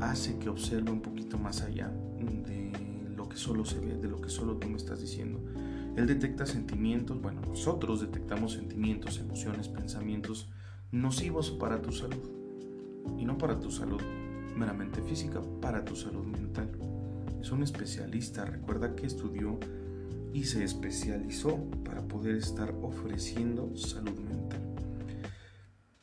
hace 0.02 0.40
que 0.40 0.50
observe 0.50 0.90
un 0.90 1.02
poquito 1.02 1.38
más 1.38 1.62
allá 1.62 1.90
de 2.48 2.72
lo 3.16 3.30
que 3.30 3.38
solo 3.38 3.64
se 3.64 3.80
ve, 3.80 3.96
de 3.96 4.08
lo 4.08 4.20
que 4.20 4.30
solo 4.30 4.58
tú 4.58 4.68
me 4.68 4.78
estás 4.78 5.02
diciendo. 5.02 5.40
Él 5.96 6.08
detecta 6.08 6.48
sentimientos, 6.48 7.22
bueno, 7.22 7.42
nosotros 7.48 8.02
detectamos 8.02 8.54
sentimientos, 8.54 9.20
emociones, 9.20 9.68
pensamientos 9.68 10.50
nocivos 10.92 11.52
para 11.52 11.80
tu 11.80 11.92
salud. 11.92 12.28
Y 13.20 13.26
no 13.26 13.38
para 13.38 13.60
tu 13.60 13.70
salud 13.70 14.02
meramente 14.58 15.00
física, 15.04 15.44
para 15.62 15.86
tu 15.86 15.96
salud 15.96 16.26
mental 16.26 16.72
es 17.42 17.52
un 17.52 17.64
especialista, 17.64 18.46
recuerda 18.46 18.96
que 18.96 19.06
estudió 19.06 19.60
y 20.34 20.44
se 20.44 20.64
especializó 20.64 21.58
para 21.84 22.02
poder 22.02 22.36
estar 22.36 22.74
ofreciendo 22.82 23.76
salud 23.76 24.18
mental. 24.20 24.60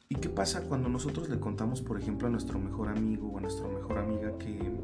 ¿Y 0.09 0.15
qué 0.17 0.29
pasa 0.29 0.63
cuando 0.63 0.89
nosotros 0.89 1.29
le 1.29 1.39
contamos, 1.39 1.83
por 1.83 2.01
ejemplo, 2.01 2.29
a 2.29 2.31
nuestro 2.31 2.59
mejor 2.59 2.89
amigo 2.89 3.29
o 3.29 3.39
a 3.39 3.41
nuestra 3.41 3.69
mejor 3.69 3.99
amiga 3.99 4.37
que 4.39 4.57
eh, 4.57 4.81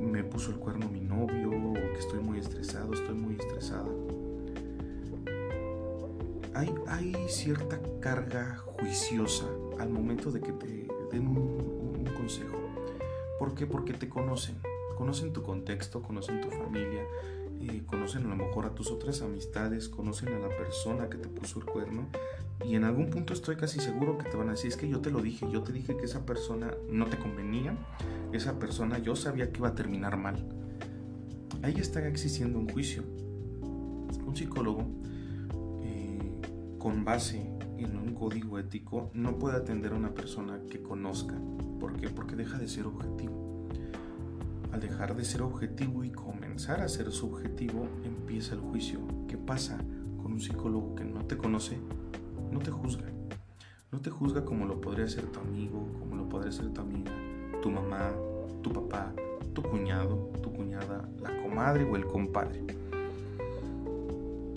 me 0.00 0.24
puso 0.24 0.50
el 0.50 0.56
cuerno 0.56 0.88
mi 0.88 1.00
novio 1.00 1.50
o 1.50 1.74
que 1.74 1.98
estoy 1.98 2.20
muy 2.20 2.38
estresado, 2.38 2.92
estoy 2.92 3.14
muy 3.14 3.36
estresada? 3.36 3.88
Hay, 6.54 7.14
cierta 7.28 7.78
carga 8.00 8.56
juiciosa 8.56 9.44
al 9.78 9.90
momento 9.90 10.30
de 10.30 10.40
que 10.40 10.52
te 10.52 10.88
den 11.12 11.26
un, 11.26 11.98
un 11.98 12.04
consejo. 12.16 12.56
¿Por 13.38 13.54
qué? 13.54 13.66
Porque 13.66 13.92
te 13.92 14.08
conocen 14.08 14.56
conocen 14.96 15.32
tu 15.32 15.42
contexto, 15.42 16.02
conocen 16.02 16.40
tu 16.40 16.50
familia, 16.50 17.02
eh, 17.60 17.82
conocen 17.86 18.26
a 18.26 18.28
lo 18.30 18.36
mejor 18.36 18.64
a 18.64 18.74
tus 18.74 18.90
otras 18.90 19.22
amistades, 19.22 19.88
conocen 19.88 20.32
a 20.34 20.38
la 20.38 20.48
persona 20.48 21.08
que 21.08 21.18
te 21.18 21.28
puso 21.28 21.60
el 21.60 21.66
cuerno 21.66 22.06
y 22.64 22.74
en 22.74 22.84
algún 22.84 23.10
punto 23.10 23.32
estoy 23.32 23.56
casi 23.56 23.78
seguro 23.78 24.18
que 24.18 24.28
te 24.28 24.36
van 24.36 24.48
a 24.48 24.52
decir, 24.52 24.70
es 24.70 24.76
que 24.76 24.88
yo 24.88 25.00
te 25.00 25.10
lo 25.10 25.20
dije, 25.20 25.46
yo 25.52 25.62
te 25.62 25.72
dije 25.72 25.96
que 25.96 26.06
esa 26.06 26.24
persona 26.26 26.74
no 26.90 27.06
te 27.06 27.18
convenía, 27.18 27.76
esa 28.32 28.58
persona 28.58 28.98
yo 28.98 29.14
sabía 29.14 29.52
que 29.52 29.58
iba 29.58 29.68
a 29.68 29.74
terminar 29.74 30.16
mal. 30.16 30.44
Ahí 31.62 31.74
está 31.78 32.06
existiendo 32.06 32.58
un 32.58 32.68
juicio. 32.68 33.02
Un 34.26 34.34
psicólogo 34.34 34.86
eh, 35.82 36.40
con 36.78 37.04
base 37.04 37.50
en 37.78 37.96
un 37.96 38.14
código 38.14 38.58
ético 38.58 39.10
no 39.14 39.38
puede 39.38 39.56
atender 39.56 39.92
a 39.92 39.96
una 39.96 40.14
persona 40.14 40.60
que 40.70 40.82
conozca. 40.82 41.34
¿Por 41.78 41.96
qué? 41.96 42.08
Porque 42.08 42.36
deja 42.36 42.58
de 42.58 42.68
ser 42.68 42.86
objetivo 42.86 43.55
al 44.76 44.82
dejar 44.82 45.16
de 45.16 45.24
ser 45.24 45.40
objetivo 45.40 46.04
y 46.04 46.10
comenzar 46.10 46.82
a 46.82 46.88
ser 46.88 47.10
subjetivo, 47.10 47.88
empieza 48.04 48.54
el 48.54 48.60
juicio. 48.60 49.00
¿Qué 49.26 49.38
pasa 49.38 49.78
con 50.22 50.34
un 50.34 50.40
psicólogo 50.40 50.94
que 50.94 51.02
no 51.02 51.24
te 51.24 51.38
conoce? 51.38 51.78
No 52.52 52.58
te 52.58 52.70
juzga. 52.70 53.06
No 53.90 54.00
te 54.00 54.10
juzga 54.10 54.44
como 54.44 54.66
lo 54.66 54.78
podría 54.78 55.08
ser 55.08 55.24
tu 55.28 55.40
amigo, 55.40 55.88
como 55.98 56.16
lo 56.16 56.28
podría 56.28 56.52
ser 56.52 56.74
tu 56.74 56.82
amiga, 56.82 57.10
tu 57.62 57.70
mamá, 57.70 58.12
tu 58.62 58.70
papá, 58.70 59.14
tu 59.54 59.62
cuñado, 59.62 60.30
tu 60.42 60.52
cuñada, 60.52 61.08
la 61.22 61.42
comadre 61.42 61.84
o 61.84 61.96
el 61.96 62.04
compadre. 62.04 62.62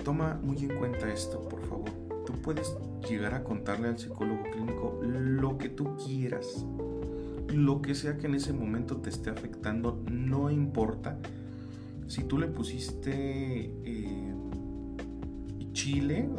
Toma 0.04 0.38
muy 0.44 0.58
en 0.58 0.78
cuenta 0.78 1.10
esto, 1.14 1.48
por 1.48 1.62
favor. 1.62 1.90
Tú 2.26 2.34
puedes 2.42 2.76
llegar 3.08 3.36
a 3.36 3.44
contarle 3.46 3.88
al 3.88 3.98
psicólogo 3.98 4.44
clínico 4.52 5.00
lo 5.02 5.58
que 5.58 5.70
tú 5.70 5.96
quieras, 5.96 6.66
lo 7.52 7.82
que 7.82 7.96
sea 7.96 8.18
que 8.18 8.28
en 8.28 8.36
ese 8.36 8.54
momento 8.54 8.98
te 8.98 9.10
esté 9.10 9.30
afectando, 9.30 10.04
no 10.10 10.50
importa. 10.50 11.18
Si 12.08 12.24
tú 12.24 12.38
le 12.38 12.48
pusiste 12.48 13.72
eh, 13.84 14.34
chile 15.74 16.30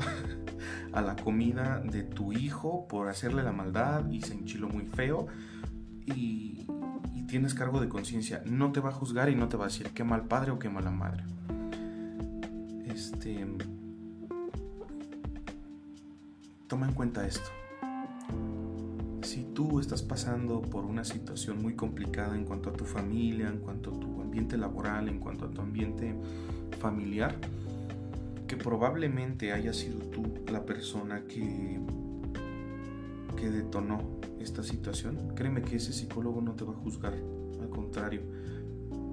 a 0.92 1.00
la 1.00 1.16
comida 1.16 1.80
de 1.80 2.02
tu 2.02 2.32
hijo 2.32 2.88
por 2.88 3.08
hacerle 3.08 3.42
la 3.42 3.52
maldad 3.52 4.08
y 4.10 4.22
se 4.22 4.34
enchiló 4.34 4.68
muy 4.68 4.86
feo 4.86 5.26
y, 6.06 6.66
y 7.14 7.22
tienes 7.26 7.54
cargo 7.54 7.80
de 7.80 7.88
conciencia, 7.88 8.42
no 8.46 8.72
te 8.72 8.80
va 8.80 8.90
a 8.90 8.92
juzgar 8.92 9.28
y 9.28 9.36
no 9.36 9.48
te 9.48 9.56
va 9.56 9.64
a 9.64 9.68
decir 9.68 9.90
qué 9.90 10.04
mal 10.04 10.26
padre 10.26 10.50
o 10.50 10.58
qué 10.58 10.68
mala 10.68 10.90
madre. 10.90 11.24
Este. 12.86 13.46
Toma 16.66 16.86
en 16.86 16.94
cuenta 16.94 17.26
esto 17.26 17.50
tú 19.54 19.80
estás 19.80 20.02
pasando 20.02 20.62
por 20.62 20.84
una 20.84 21.04
situación 21.04 21.62
muy 21.62 21.74
complicada 21.74 22.34
en 22.34 22.44
cuanto 22.44 22.70
a 22.70 22.72
tu 22.72 22.84
familia, 22.84 23.48
en 23.48 23.58
cuanto 23.58 23.90
a 23.90 24.00
tu 24.00 24.20
ambiente 24.20 24.56
laboral, 24.56 25.08
en 25.08 25.18
cuanto 25.18 25.46
a 25.46 25.50
tu 25.50 25.60
ambiente 25.60 26.14
familiar, 26.78 27.36
que 28.46 28.56
probablemente 28.56 29.52
haya 29.52 29.72
sido 29.72 29.98
tú 29.98 30.22
la 30.50 30.64
persona 30.64 31.24
que, 31.24 31.80
que 33.36 33.50
detonó 33.50 34.20
esta 34.40 34.62
situación, 34.62 35.34
créeme 35.34 35.62
que 35.62 35.76
ese 35.76 35.92
psicólogo 35.92 36.40
no 36.40 36.52
te 36.52 36.64
va 36.64 36.72
a 36.72 36.76
juzgar, 36.76 37.14
al 37.14 37.68
contrario, 37.68 38.22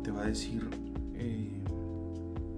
te 0.03 0.11
va 0.11 0.23
a 0.23 0.27
decir, 0.27 0.67
eh, 1.15 1.61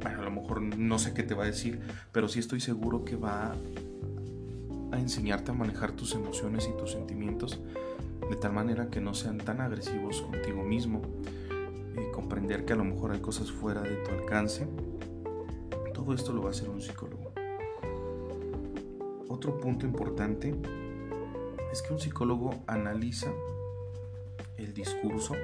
bueno, 0.02 0.22
a 0.22 0.24
lo 0.24 0.32
mejor 0.32 0.62
no 0.62 1.00
sé 1.00 1.14
qué 1.14 1.24
te 1.24 1.34
va 1.34 1.44
a 1.44 1.48
decir, 1.48 1.82
pero 2.12 2.28
sí 2.28 2.40
estoy 2.40 2.62
seguro 2.62 3.04
que 3.04 3.16
va 3.16 3.56
a 4.92 5.00
enseñarte 5.00 5.52
a 5.52 5.54
manejar 5.54 5.92
tus 5.92 6.14
emociones 6.14 6.70
y 6.72 6.78
tus 6.78 6.92
sentimientos 6.92 7.60
de 8.30 8.36
tal 8.36 8.54
manera 8.54 8.90
que 8.90 9.02
no 9.02 9.14
sean 9.14 9.40
tan 9.40 9.60
agresivos 9.60 10.22
contigo 10.22 10.64
mismo, 10.64 11.02
y 11.98 12.12
comprender 12.12 12.66
que 12.66 12.74
a 12.74 12.76
lo 12.76 12.84
mejor 12.84 13.12
hay 13.12 13.20
cosas 13.20 13.52
fuera 13.52 13.82
de 13.82 13.96
tu 13.98 14.12
alcance. 14.12 14.68
Todo 15.94 16.14
esto 16.14 16.32
lo 16.32 16.42
va 16.42 16.50
a 16.50 16.52
hacer 16.52 16.70
un 16.70 16.82
psicólogo. 16.82 17.32
Otro 19.28 19.60
punto 19.60 19.86
importante 19.86 20.56
es 21.72 21.82
que 21.82 21.94
un 21.94 22.00
psicólogo 22.00 22.56
analiza 22.68 23.32
el 24.58 24.74
discurso, 24.74 25.36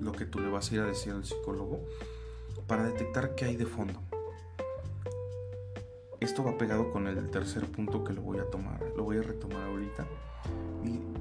lo 0.00 0.12
que 0.12 0.26
tú 0.26 0.40
le 0.40 0.48
vas 0.48 0.70
a 0.70 0.74
ir 0.74 0.80
a 0.80 0.86
decir 0.86 1.12
al 1.12 1.24
psicólogo, 1.24 1.80
para 2.66 2.84
detectar 2.84 3.34
qué 3.34 3.46
hay 3.46 3.56
de 3.56 3.66
fondo. 3.66 4.00
Esto 6.26 6.42
va 6.42 6.58
pegado 6.58 6.90
con 6.90 7.06
el 7.06 7.30
tercer 7.30 7.66
punto 7.66 8.02
que 8.02 8.12
lo 8.12 8.20
voy 8.20 8.38
a 8.38 8.50
tomar, 8.50 8.82
lo 8.96 9.04
voy 9.04 9.18
a 9.18 9.22
retomar 9.22 9.62
ahorita, 9.62 10.08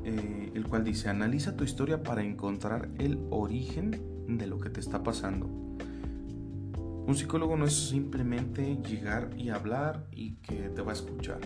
eh, 0.03 0.51
el 0.51 0.67
cual 0.67 0.83
dice, 0.83 1.09
analiza 1.09 1.55
tu 1.55 1.63
historia 1.63 2.01
para 2.01 2.23
encontrar 2.23 2.89
el 2.97 3.19
origen 3.29 4.25
de 4.27 4.47
lo 4.47 4.59
que 4.59 4.71
te 4.71 4.79
está 4.79 5.03
pasando. 5.03 5.45
Un 5.45 7.15
psicólogo 7.15 7.55
no 7.55 7.65
es 7.65 7.89
simplemente 7.89 8.77
llegar 8.77 9.29
y 9.37 9.49
hablar 9.49 10.07
y 10.09 10.37
que 10.37 10.69
te 10.69 10.81
va 10.81 10.89
a 10.89 10.95
escuchar. 10.95 11.41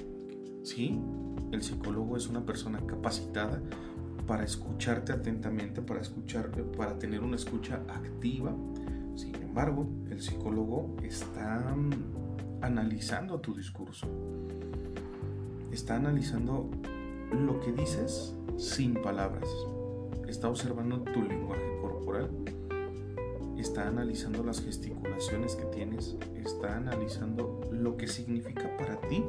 Sí, 0.63 0.97
el 1.51 1.61
psicólogo 1.61 2.15
es 2.15 2.29
una 2.29 2.45
persona 2.45 2.79
capacitada 2.87 3.61
para 4.25 4.45
escucharte 4.45 5.11
atentamente, 5.11 5.81
para 5.81 5.99
escuchar, 5.99 6.49
para 6.77 6.97
tener 6.97 7.23
una 7.23 7.35
escucha 7.35 7.81
activa. 7.89 8.55
Sin 9.15 9.35
embargo, 9.35 9.85
el 10.09 10.21
psicólogo 10.21 10.95
está 11.03 11.75
analizando 12.61 13.39
tu 13.39 13.53
discurso. 13.53 14.07
Está 15.71 15.95
analizando 15.95 16.69
lo 17.31 17.59
que 17.59 17.71
dices 17.71 18.35
sin 18.57 18.95
palabras. 19.01 19.49
Está 20.27 20.49
observando 20.49 21.01
tu 21.01 21.21
lenguaje 21.21 21.77
corporal. 21.81 22.29
Está 23.57 23.87
analizando 23.87 24.43
las 24.43 24.61
gesticulaciones 24.61 25.55
que 25.55 25.65
tienes. 25.65 26.15
Está 26.35 26.77
analizando 26.77 27.61
lo 27.71 27.97
que 27.97 28.07
significa 28.07 28.75
para 28.77 28.99
ti 29.01 29.23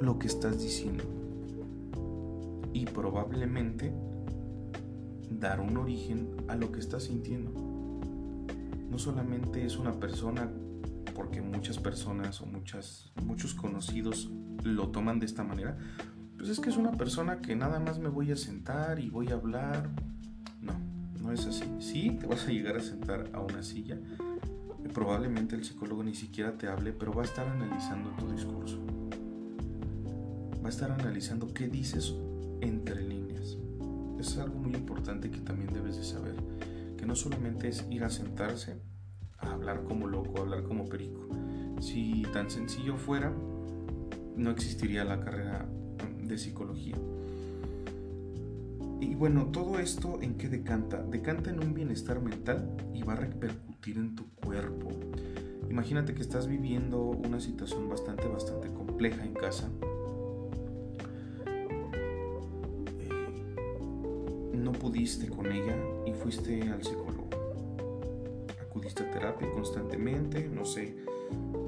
lo 0.00 0.18
que 0.18 0.26
estás 0.26 0.60
diciendo. 0.60 1.04
Y 2.72 2.86
probablemente 2.86 3.92
dar 5.30 5.60
un 5.60 5.76
origen 5.76 6.28
a 6.48 6.56
lo 6.56 6.72
que 6.72 6.80
estás 6.80 7.04
sintiendo. 7.04 7.52
No 8.90 8.98
solamente 8.98 9.64
es 9.64 9.78
una 9.78 9.92
persona, 9.92 10.50
porque 11.14 11.40
muchas 11.40 11.78
personas 11.78 12.40
o 12.40 12.46
muchas, 12.46 13.12
muchos 13.22 13.54
conocidos 13.54 14.30
lo 14.62 14.88
toman 14.88 15.20
de 15.20 15.26
esta 15.26 15.44
manera, 15.44 15.76
pues 16.36 16.48
es 16.48 16.60
que 16.60 16.70
es 16.70 16.76
una 16.76 16.92
persona 16.92 17.40
que 17.40 17.56
nada 17.56 17.80
más 17.80 17.98
me 17.98 18.08
voy 18.08 18.32
a 18.32 18.36
sentar 18.36 18.98
y 18.98 19.08
voy 19.08 19.28
a 19.30 19.34
hablar. 19.34 19.88
No, 20.60 20.74
no 21.22 21.32
es 21.32 21.46
así. 21.46 21.64
Sí, 21.78 22.10
te 22.20 22.26
vas 22.26 22.46
a 22.46 22.50
llegar 22.50 22.76
a 22.76 22.80
sentar 22.80 23.30
a 23.32 23.40
una 23.40 23.62
silla. 23.62 23.98
Probablemente 24.92 25.56
el 25.56 25.64
psicólogo 25.64 26.04
ni 26.04 26.14
siquiera 26.14 26.58
te 26.58 26.68
hable, 26.68 26.92
pero 26.92 27.12
va 27.12 27.22
a 27.22 27.24
estar 27.24 27.46
analizando 27.46 28.10
tu 28.10 28.30
discurso. 28.30 28.78
Va 30.62 30.66
a 30.66 30.68
estar 30.68 30.90
analizando 30.90 31.52
qué 31.54 31.68
dices 31.68 32.14
entre 32.60 33.02
líneas. 33.02 33.56
Es 34.18 34.36
algo 34.38 34.58
muy 34.58 34.74
importante 34.74 35.30
que 35.30 35.40
también 35.40 35.72
debes 35.72 35.96
de 35.96 36.04
saber. 36.04 36.36
Que 36.98 37.06
no 37.06 37.14
solamente 37.14 37.68
es 37.68 37.86
ir 37.90 38.04
a 38.04 38.10
sentarse 38.10 38.80
hablar 39.52 39.84
como 39.84 40.06
loco, 40.06 40.40
hablar 40.40 40.62
como 40.64 40.86
perico. 40.86 41.28
Si 41.80 42.22
tan 42.32 42.50
sencillo 42.50 42.96
fuera, 42.96 43.32
no 44.36 44.50
existiría 44.50 45.04
la 45.04 45.20
carrera 45.20 45.68
de 46.22 46.38
psicología. 46.38 46.96
Y 49.00 49.14
bueno, 49.14 49.46
todo 49.46 49.78
esto 49.78 50.18
en 50.22 50.34
qué 50.36 50.48
decanta? 50.48 51.02
Decanta 51.02 51.50
en 51.50 51.62
un 51.62 51.74
bienestar 51.74 52.20
mental 52.22 52.74
y 52.94 53.02
va 53.02 53.12
a 53.12 53.16
repercutir 53.16 53.98
en 53.98 54.14
tu 54.14 54.26
cuerpo. 54.30 54.88
Imagínate 55.68 56.14
que 56.14 56.22
estás 56.22 56.46
viviendo 56.46 57.02
una 57.02 57.40
situación 57.40 57.88
bastante, 57.88 58.28
bastante 58.28 58.72
compleja 58.72 59.24
en 59.24 59.34
casa. 59.34 59.68
Eh, 62.98 64.56
no 64.56 64.72
pudiste 64.72 65.28
con 65.28 65.52
ella 65.52 65.76
y 66.06 66.12
fuiste 66.12 66.62
al 66.62 66.82
psicólogo. 66.82 67.03
Acudiste 68.84 69.02
a 69.04 69.10
terapia 69.10 69.50
constantemente, 69.50 70.48
no 70.48 70.64
sé, 70.64 70.94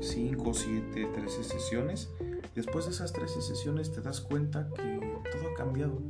5, 0.00 0.54
7, 0.54 1.10
13 1.14 1.44
sesiones 1.44 2.10
Después 2.56 2.86
de 2.86 2.92
esas 2.92 3.12
tres 3.12 3.32
sesiones 3.32 3.92
te 3.92 4.00
das 4.00 4.22
cuenta 4.22 4.70
que 4.74 5.20
todo 5.30 5.50
ha 5.50 5.54
cambiado, 5.54 6.00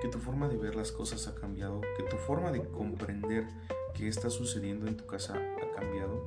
que 0.00 0.08
tu 0.08 0.18
forma 0.18 0.48
de 0.48 0.56
ver 0.56 0.74
las 0.74 0.90
cosas 0.90 1.28
ha 1.28 1.36
cambiado, 1.36 1.80
que 1.96 2.02
tu 2.02 2.16
forma 2.16 2.50
de 2.50 2.64
comprender 2.64 3.46
qué 3.94 4.08
está 4.08 4.28
sucediendo 4.28 4.88
en 4.88 4.96
tu 4.96 5.06
casa 5.06 5.34
ha 5.34 5.80
cambiado. 5.80 6.26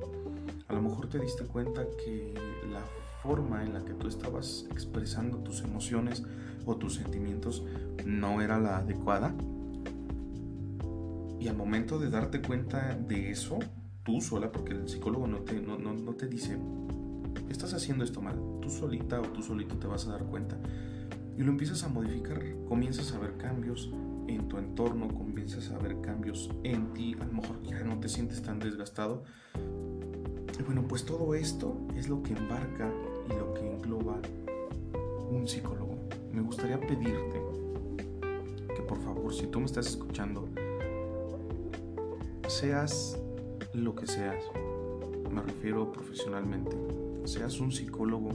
A 0.68 0.72
lo 0.72 0.80
mejor 0.80 1.10
te 1.10 1.18
diste 1.18 1.44
cuenta 1.44 1.86
que 2.02 2.32
la 2.72 2.80
forma 3.22 3.62
en 3.62 3.74
la 3.74 3.84
que 3.84 3.92
tú 3.92 4.08
estabas 4.08 4.64
expresando 4.70 5.36
tus 5.40 5.60
emociones 5.60 6.22
o 6.64 6.76
tus 6.76 6.94
sentimientos 6.94 7.62
no 8.06 8.40
era 8.40 8.58
la 8.58 8.78
adecuada. 8.78 9.34
Y 11.38 11.48
al 11.48 11.56
momento 11.58 11.98
de 11.98 12.08
darte 12.08 12.40
cuenta 12.40 12.94
de 12.94 13.30
eso, 13.30 13.58
tú 14.06 14.20
sola, 14.22 14.50
porque 14.50 14.72
el 14.72 14.88
psicólogo 14.88 15.26
no 15.26 15.40
te, 15.40 15.60
no, 15.60 15.76
no 15.76 16.14
te 16.14 16.28
dice 16.28 16.56
estás 17.50 17.74
haciendo 17.74 18.04
esto 18.04 18.20
mal. 18.20 18.38
Tú 18.60 18.70
solita 18.70 19.20
o 19.20 19.24
tú 19.24 19.42
solito 19.42 19.76
te 19.76 19.86
vas 19.86 20.06
a 20.06 20.12
dar 20.12 20.24
cuenta. 20.24 20.58
Y 21.36 21.42
lo 21.42 21.50
empiezas 21.50 21.82
a 21.84 21.88
modificar. 21.88 22.42
Comienzas 22.68 23.12
a 23.12 23.18
ver 23.18 23.36
cambios 23.36 23.90
en 24.28 24.48
tu 24.48 24.58
entorno, 24.58 25.08
comienzas 25.08 25.70
a 25.70 25.78
ver 25.78 26.00
cambios 26.00 26.50
en 26.62 26.92
ti. 26.92 27.16
A 27.20 27.24
lo 27.24 27.32
mejor 27.32 27.62
ya 27.62 27.82
no 27.82 27.98
te 27.98 28.08
sientes 28.08 28.42
tan 28.42 28.58
desgastado. 28.58 29.24
Y 30.58 30.62
bueno, 30.62 30.86
pues 30.88 31.04
todo 31.04 31.34
esto 31.34 31.76
es 31.94 32.08
lo 32.08 32.22
que 32.22 32.32
embarca 32.32 32.90
y 33.28 33.34
lo 33.34 33.52
que 33.54 33.70
engloba 33.70 34.20
un 35.30 35.46
psicólogo. 35.46 36.08
Me 36.32 36.42
gustaría 36.42 36.80
pedirte 36.80 37.40
que 38.74 38.82
por 38.82 39.00
favor, 39.02 39.32
si 39.34 39.46
tú 39.46 39.60
me 39.60 39.66
estás 39.66 39.86
escuchando, 39.86 40.48
seas 42.48 43.18
lo 43.74 43.94
que 43.94 44.06
seas, 44.06 44.42
me 45.30 45.42
refiero 45.42 45.92
profesionalmente, 45.92 46.76
seas 47.24 47.60
un 47.60 47.72
psicólogo, 47.72 48.30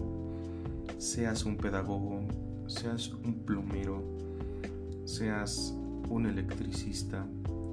seas 0.98 1.46
un 1.46 1.58
pedagogo, 1.58 2.22
seas 2.68 3.10
un 3.10 3.44
plomero, 3.46 4.04
seas 5.06 5.74
un 6.10 6.26
electricista, 6.26 7.26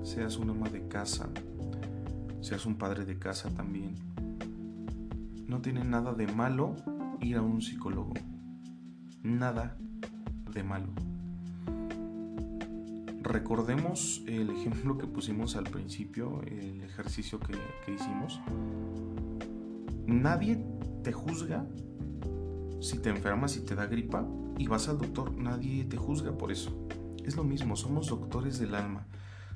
seas 0.03 0.39
un 0.39 0.51
ama 0.51 0.69
de 0.69 0.89
casa, 0.89 1.29
seas 2.41 2.67
un 2.67 2.77
padre 2.77 3.05
de 3.05 3.19
casa 3.19 3.51
también. 3.51 3.95
No 5.47 5.61
tiene 5.61 5.85
nada 5.85 6.13
de 6.13 6.27
malo 6.27 6.75
ir 7.21 7.37
a 7.37 7.43
un 7.43 7.61
psicólogo. 7.61 8.15
Nada 9.23 9.77
de 10.53 10.63
malo. 10.63 10.89
Recordemos 13.29 14.23
el 14.27 14.49
ejemplo 14.49 14.97
que 14.97 15.07
pusimos 15.07 15.55
al 15.57 15.65
principio, 15.65 16.41
el 16.47 16.83
ejercicio 16.83 17.39
que, 17.39 17.53
hicimos. 17.93 18.41
Nadie 20.07 20.65
te 21.05 21.13
juzga 21.13 21.67
si 22.81 22.99
te 23.01 23.11
enfermas, 23.11 23.53
si 23.53 23.61
te 23.61 23.75
da 23.75 23.85
gripa 23.85 24.27
y 24.57 24.67
vas 24.67 24.89
al 24.89 24.97
doctor. 24.97 25.37
Nadie 25.37 25.85
te 25.85 25.99
juzga 25.99 26.39
por 26.39 26.51
eso. 26.51 26.89
Es 27.23 27.37
lo 27.37 27.45
mismo, 27.45 27.77
somos 27.77 28.07
doctores 28.09 28.59
del 28.59 28.75
alma, 28.75 29.07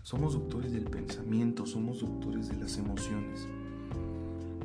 somos 0.02 0.35
doctores 0.35 0.72
del 0.72 0.85
pensamiento, 0.85 1.64
somos 1.64 2.00
doctores 2.00 2.48
de 2.48 2.56
las 2.56 2.76
emociones. 2.76 3.48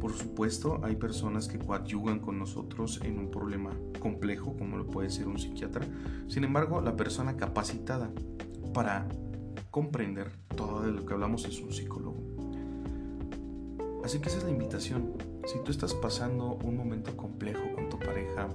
Por 0.02 0.12
supuesto, 0.12 0.82
hay 0.84 0.98
personas 0.98 1.48
que 1.48 1.60
coadyugan 1.60 2.20
con 2.20 2.38
nosotros 2.38 3.00
en 3.06 3.20
un 3.20 3.32
problema 3.32 3.72
complejo, 4.02 4.58
como 4.58 4.76
lo 4.76 4.86
puede 4.86 5.10
ser 5.10 5.30
un 5.30 5.39
psiquiatra. 5.39 5.88
Sin 6.28 6.43
embargo, 6.43 6.82
la 6.82 6.98
persona 6.98 7.38
capacitada 7.38 8.12
para 8.74 9.08
comprender 9.72 10.32
todo 10.56 10.82
de 10.82 10.92
lo 10.92 11.06
que 11.06 11.14
hablamos 11.14 11.46
es 11.46 11.60
un 11.60 11.72
psicólogo. 11.72 12.18
Así 14.04 14.20
que 14.20 14.30
esa 14.30 14.38
es 14.38 14.44
la 14.44 14.52
invitación. 14.52 15.14
Si 15.46 15.60
tú 15.64 15.72
estás 15.72 15.94
pasando 15.94 16.58
un 16.64 16.78
momento 16.78 17.16
complejo 17.18 17.62
con 17.76 17.90
tu 17.90 18.00
pareja, 18.00 18.48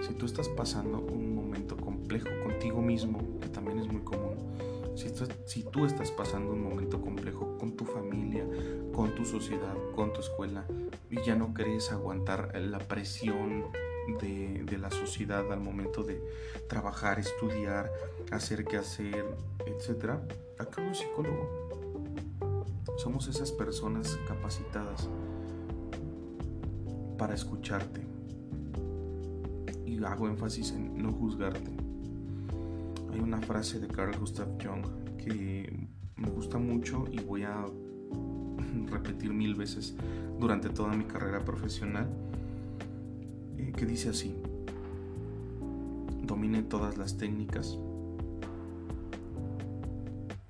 si 0.00 0.14
tú 0.14 0.26
estás 0.26 0.48
pasando 0.48 0.98
un 0.98 1.34
momento 1.34 1.76
complejo 1.76 2.28
contigo 2.42 2.80
mismo, 2.80 3.20
que 3.40 3.48
también 3.48 3.78
es 3.78 3.86
muy 3.86 4.02
común, 4.02 4.36
si 5.46 5.62
tú, 5.62 5.86
estás 5.86 6.10
pasando 6.10 6.52
un 6.52 6.62
momento 6.62 7.00
complejo 7.00 7.56
con 7.58 7.72
tu 7.72 7.84
familia, 7.84 8.44
con 8.92 9.14
tu 9.14 9.24
sociedad, 9.24 9.74
con 9.94 10.12
tu 10.12 10.20
escuela, 10.20 10.64
y 11.10 11.22
ya 11.22 11.34
no 11.34 11.54
quieres 11.54 11.90
aguantar 11.90 12.54
la 12.54 12.78
presión 12.78 13.64
de, 14.20 14.78
la 14.78 14.90
sociedad 14.90 15.52
al 15.52 15.60
momento 15.60 16.02
de 16.02 16.22
trabajar, 16.68 17.18
estudiar, 17.18 17.90
hacer 18.30 18.64
qué 18.64 18.78
hacer, 18.78 19.24
etc., 19.66 20.12
acá 20.58 20.80
un 20.80 20.94
psicólogo. 20.94 21.68
Somos 22.96 23.28
esas 23.28 23.52
personas 23.52 24.18
capacitadas 24.26 25.08
para 27.18 27.34
escucharte. 27.34 28.06
Y 29.84 30.02
hago 30.02 30.28
énfasis 30.28 30.72
en 30.72 31.02
no 31.02 31.12
juzgarte. 31.12 31.70
Hay 33.12 33.20
una 33.20 33.40
frase 33.40 33.80
de 33.80 33.88
Carl 33.88 34.16
Gustav 34.18 34.48
Jung 34.62 34.86
que 35.18 35.88
me 36.16 36.30
gusta 36.30 36.58
mucho 36.58 37.04
y 37.10 37.20
voy 37.20 37.42
a 37.42 37.66
repetir 38.86 39.32
mil 39.32 39.54
veces 39.54 39.94
durante 40.38 40.70
toda 40.70 40.94
mi 40.94 41.04
carrera 41.04 41.40
profesional, 41.40 42.08
que 43.72 43.86
dice 43.86 44.10
así, 44.10 44.34
domine 46.22 46.62
todas 46.62 46.96
las 46.96 47.16
técnicas, 47.16 47.78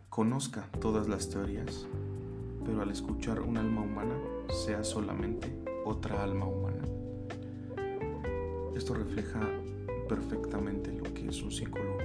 conozca 0.09 0.69
todas 0.81 1.09
las 1.09 1.29
teorías, 1.29 1.87
pero 2.65 2.83
al 2.83 2.91
escuchar 2.91 3.41
un 3.41 3.57
alma 3.57 3.81
humana 3.81 4.15
sea 4.65 4.85
solamente 4.85 5.53
otra 5.85 6.23
alma 6.23 6.47
humana. 6.47 6.83
Esto 8.77 8.95
refleja 8.95 9.41
perfectamente 10.09 10.93
lo 10.93 11.05
que 11.15 11.29
es 11.29 11.43
un 11.43 11.51
psicólogo. 11.51 11.99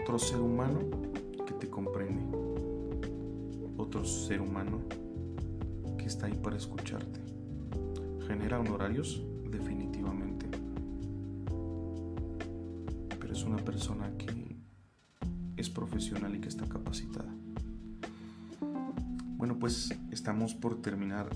Otro 0.00 0.18
ser 0.18 0.40
humano 0.40 0.80
que 1.46 1.52
te 1.54 1.68
comprende. 1.68 2.22
Otro 3.76 4.04
ser 4.04 4.40
humano 4.40 4.80
que 5.96 6.06
está 6.06 6.26
ahí 6.26 6.34
para 6.42 6.56
escucharte. 6.56 7.17
¿Genera 8.28 8.60
honorarios? 8.60 9.24
Definitivamente. 9.50 10.46
Pero 13.18 13.32
es 13.32 13.42
una 13.42 13.56
persona 13.56 14.12
que 14.18 14.54
es 15.56 15.70
profesional 15.70 16.36
y 16.36 16.40
que 16.40 16.48
está 16.48 16.68
capacitada. 16.68 17.34
Bueno, 19.38 19.58
pues 19.58 19.94
estamos 20.10 20.54
por 20.54 20.82
terminar 20.82 21.30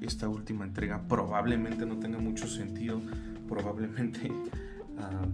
esta 0.00 0.28
última 0.28 0.64
entrega. 0.64 1.06
Probablemente 1.06 1.86
no 1.86 2.00
tenga 2.00 2.18
mucho 2.18 2.48
sentido, 2.48 3.00
probablemente 3.48 4.28
uh, 4.28 5.28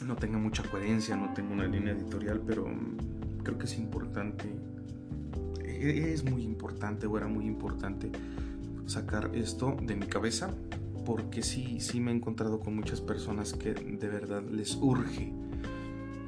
no 0.04 0.14
tenga 0.16 0.36
mucha 0.36 0.62
coherencia, 0.62 1.16
no 1.16 1.32
tenga 1.32 1.54
una 1.54 1.66
línea 1.66 1.94
editorial, 1.94 2.42
pero 2.46 2.66
creo 3.42 3.56
que 3.56 3.64
es 3.64 3.78
importante, 3.78 4.44
e-, 5.64 6.12
es 6.12 6.22
muy 6.22 6.42
importante 6.42 7.06
o 7.06 7.16
era 7.16 7.28
muy 7.28 7.46
importante 7.46 8.12
sacar 8.86 9.30
esto 9.34 9.76
de 9.80 9.96
mi 9.96 10.06
cabeza 10.06 10.54
porque 11.04 11.42
sí, 11.42 11.80
sí 11.80 12.00
me 12.00 12.10
he 12.10 12.14
encontrado 12.14 12.60
con 12.60 12.74
muchas 12.74 13.00
personas 13.00 13.52
que 13.52 13.74
de 13.74 14.08
verdad 14.08 14.42
les 14.42 14.76
urge 14.76 15.32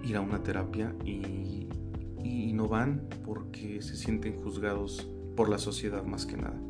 ir 0.05 0.17
a 0.17 0.21
una 0.21 0.43
terapia 0.43 0.95
y, 1.05 1.67
y 2.23 2.53
no 2.53 2.69
van 2.69 3.09
porque 3.25 3.81
se 3.83 3.97
sienten 3.97 4.37
juzgados 4.37 5.09
por 5.35 5.49
la 5.49 5.59
sociedad 5.59 6.05
más 6.05 6.27
que 6.27 6.37
nada 6.37 6.61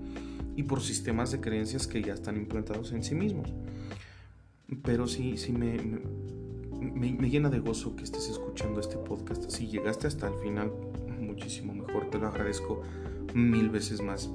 y 0.57 0.63
por 0.63 0.81
sistemas 0.81 1.31
de 1.31 1.41
creencias 1.41 1.87
que 1.87 2.03
ya 2.03 2.15
están 2.15 2.37
implantados 2.37 2.93
en 2.93 3.05
sí 3.05 3.15
mismos. 3.15 3.53
Pero 4.83 5.07
sí, 5.07 5.37
sí 5.37 5.53
me, 5.53 5.79
me, 6.81 7.31
llena 7.31 7.51
de 7.51 7.61
gozo 7.61 7.95
que 7.95 8.05
estés 8.05 8.29
escuchando 8.31 8.81
este 8.81 8.97
podcast. 8.97 9.51
Si 9.51 9.69
llegaste 9.69 10.07
hasta 10.07 10.29
el 10.29 10.35
final, 10.41 10.73
muchísimo 11.21 11.75
mejor, 11.75 12.09
te 12.11 12.19
lo 12.19 12.27
agradezco 12.27 12.83
mil 13.35 13.69
veces 13.69 14.01
más. 14.01 14.31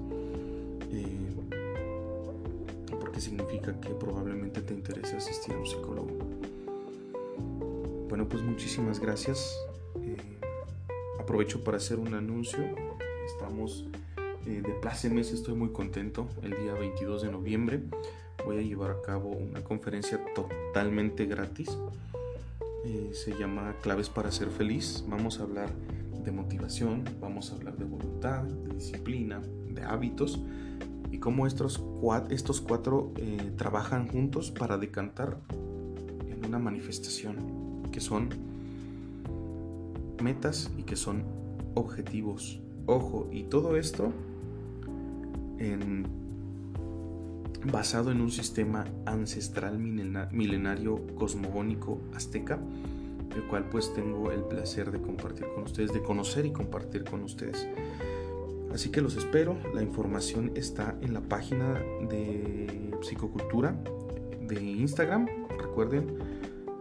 Eh, 0.91 1.20
significa 3.21 3.79
que 3.79 3.89
probablemente 3.89 4.61
te 4.61 4.73
interese 4.73 5.15
asistir 5.15 5.53
a 5.53 5.57
un 5.57 5.65
psicólogo. 5.65 6.17
Bueno, 8.09 8.27
pues 8.27 8.43
muchísimas 8.43 8.99
gracias. 8.99 9.55
Eh, 10.03 10.17
aprovecho 11.19 11.63
para 11.63 11.77
hacer 11.77 11.99
un 11.99 12.13
anuncio. 12.13 12.59
Estamos 13.25 13.85
eh, 14.45 14.61
de 14.65 14.73
Plácemes, 14.81 15.31
estoy 15.31 15.53
muy 15.53 15.69
contento. 15.69 16.27
El 16.41 16.51
día 16.61 16.73
22 16.73 17.21
de 17.21 17.31
noviembre 17.31 17.81
voy 18.43 18.57
a 18.57 18.61
llevar 18.61 18.91
a 18.91 19.01
cabo 19.01 19.29
una 19.29 19.63
conferencia 19.63 20.19
totalmente 20.33 21.25
gratis. 21.25 21.77
Eh, 22.83 23.11
se 23.13 23.37
llama 23.37 23.75
Claves 23.81 24.09
para 24.09 24.31
ser 24.31 24.49
feliz. 24.49 25.05
Vamos 25.07 25.39
a 25.39 25.43
hablar 25.43 25.69
de 26.23 26.31
motivación, 26.31 27.03
vamos 27.19 27.51
a 27.51 27.55
hablar 27.55 27.77
de 27.77 27.85
voluntad, 27.85 28.43
de 28.43 28.73
disciplina, 28.75 29.41
de 29.69 29.83
hábitos 29.83 30.39
y 31.11 31.19
cómo 31.19 31.45
estos 31.45 31.77
cuatro, 31.79 33.11
eh, 33.17 33.51
trabajan 33.57 34.07
juntos 34.07 34.51
para 34.51 34.77
decantar 34.77 35.37
en 36.29 36.45
una 36.45 36.57
manifestación 36.57 37.83
que 37.91 37.99
son 37.99 38.29
metas 40.23 40.71
y 40.77 40.83
que 40.83 40.95
son 40.95 41.23
objetivos. 41.75 42.59
Ojo, 42.85 43.27
y 43.31 43.43
todo 43.43 43.77
esto 43.77 44.11
basado 47.65 48.11
en 48.11 48.21
un 48.21 48.31
sistema 48.31 48.85
ancestral 49.05 49.77
milenario 49.77 51.05
cosmogónico 51.15 51.99
azteca, 52.15 52.59
el 53.35 53.43
cual 53.43 53.69
pues 53.69 53.93
tengo 53.93 54.31
el 54.31 54.43
placer 54.43 54.91
de 54.91 55.01
compartir 55.01 55.45
con 55.53 55.63
ustedes, 55.63 55.93
de 55.93 56.01
conocer 56.01 56.45
y 56.45 56.51
compartir 56.51 57.03
con 57.03 57.23
ustedes. 57.23 57.67
Así 58.73 58.89
que 58.89 59.01
los 59.01 59.17
espero, 59.17 59.57
la 59.73 59.81
información 59.81 60.51
está 60.55 60.97
en 61.01 61.13
la 61.13 61.21
página 61.21 61.73
de 62.09 62.91
Psicocultura 63.01 63.75
de 64.47 64.61
Instagram, 64.61 65.27
recuerden, 65.57 66.17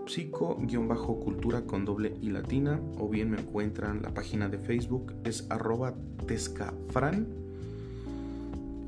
psico-cultura 0.07 1.63
con 1.63 1.85
doble 1.85 2.15
y 2.21 2.31
latina, 2.31 2.81
o 2.99 3.09
bien 3.09 3.31
me 3.31 3.41
encuentran 3.41 4.03
la 4.03 4.13
página 4.13 4.49
de 4.49 4.59
Facebook, 4.59 5.13
es 5.25 5.47
arroba 5.51 5.95
tescafran 6.27 7.41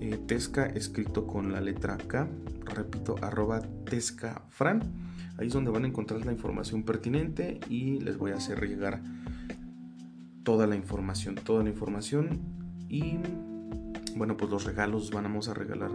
eh, 0.02 0.18
Tesca 0.26 0.66
escrito 0.66 1.28
con 1.28 1.52
la 1.52 1.60
letra 1.60 1.96
K, 1.96 2.26
repito, 2.64 3.14
arroba 3.22 3.62
Tescafran. 3.84 4.82
Ahí 5.38 5.46
es 5.46 5.52
donde 5.52 5.70
van 5.70 5.84
a 5.84 5.86
encontrar 5.86 6.26
la 6.26 6.32
información 6.32 6.82
pertinente 6.82 7.60
y 7.68 8.00
les 8.00 8.18
voy 8.18 8.32
a 8.32 8.36
hacer 8.36 8.60
llegar 8.66 9.00
toda 10.42 10.66
la 10.66 10.74
información, 10.74 11.36
toda 11.36 11.62
la 11.62 11.70
información. 11.70 12.61
Y 12.92 13.16
bueno, 14.16 14.36
pues 14.36 14.50
los 14.50 14.64
regalos, 14.64 15.10
vamos 15.10 15.48
a 15.48 15.54
regalar 15.54 15.90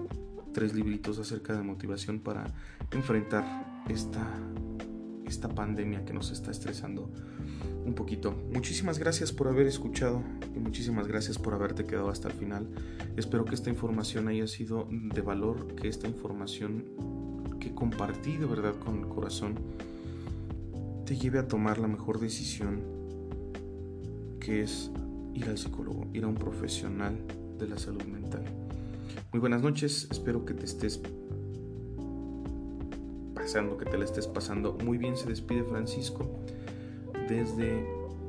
tres 0.51 0.73
libritos 0.73 1.19
acerca 1.19 1.53
de 1.55 1.61
motivación 1.61 2.19
para 2.19 2.47
enfrentar 2.91 3.83
esta, 3.87 4.25
esta 5.23 5.47
pandemia 5.47 6.03
que 6.05 6.13
nos 6.13 6.31
está 6.31 6.49
estresando 6.49 7.11
un 7.85 7.93
poquito. 7.93 8.33
Muchísimas 8.51 8.97
gracias 8.97 9.31
por 9.31 9.47
haber 9.47 9.67
escuchado 9.67 10.23
y 10.55 10.57
muchísimas 10.57 11.07
gracias 11.07 11.37
por 11.37 11.53
haberte 11.53 11.85
quedado 11.85 12.09
hasta 12.09 12.29
el 12.29 12.33
final. 12.33 12.67
Espero 13.15 13.45
que 13.45 13.53
esta 13.53 13.69
información 13.69 14.27
haya 14.27 14.47
sido 14.47 14.87
de 14.89 15.21
valor, 15.21 15.75
que 15.75 15.89
esta 15.89 16.07
información 16.07 16.83
que 17.59 17.75
compartí 17.75 18.37
de 18.37 18.47
verdad 18.47 18.73
con 18.73 18.97
el 18.97 19.07
corazón 19.07 19.53
te 21.05 21.15
lleve 21.15 21.37
a 21.37 21.47
tomar 21.47 21.77
la 21.77 21.87
mejor 21.87 22.19
decisión, 22.19 22.81
que 24.39 24.63
es 24.63 24.89
ir 25.37 25.47
al 25.49 25.57
psicólogo, 25.57 26.07
ir 26.13 26.23
a 26.23 26.27
un 26.27 26.35
profesional 26.35 27.15
de 27.59 27.67
la 27.67 27.77
salud 27.77 28.03
mental. 28.03 28.43
Muy 29.31 29.39
buenas 29.39 29.61
noches, 29.61 30.07
espero 30.11 30.45
que 30.45 30.53
te 30.53 30.65
estés 30.65 30.99
pasando, 33.35 33.77
que 33.77 33.85
te 33.85 33.97
la 33.97 34.05
estés 34.05 34.27
pasando 34.27 34.77
muy 34.83 34.97
bien. 34.97 35.15
Se 35.15 35.27
despide 35.27 35.63
Francisco 35.63 36.27
desde 37.29 37.85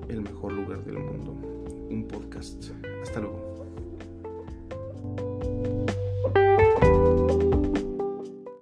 el 0.08 0.20
mejor 0.20 0.52
lugar 0.52 0.84
del 0.84 0.98
mundo, 0.98 1.32
un 1.90 2.06
podcast. 2.06 2.70
Hasta 3.02 3.20
luego. 3.20 3.47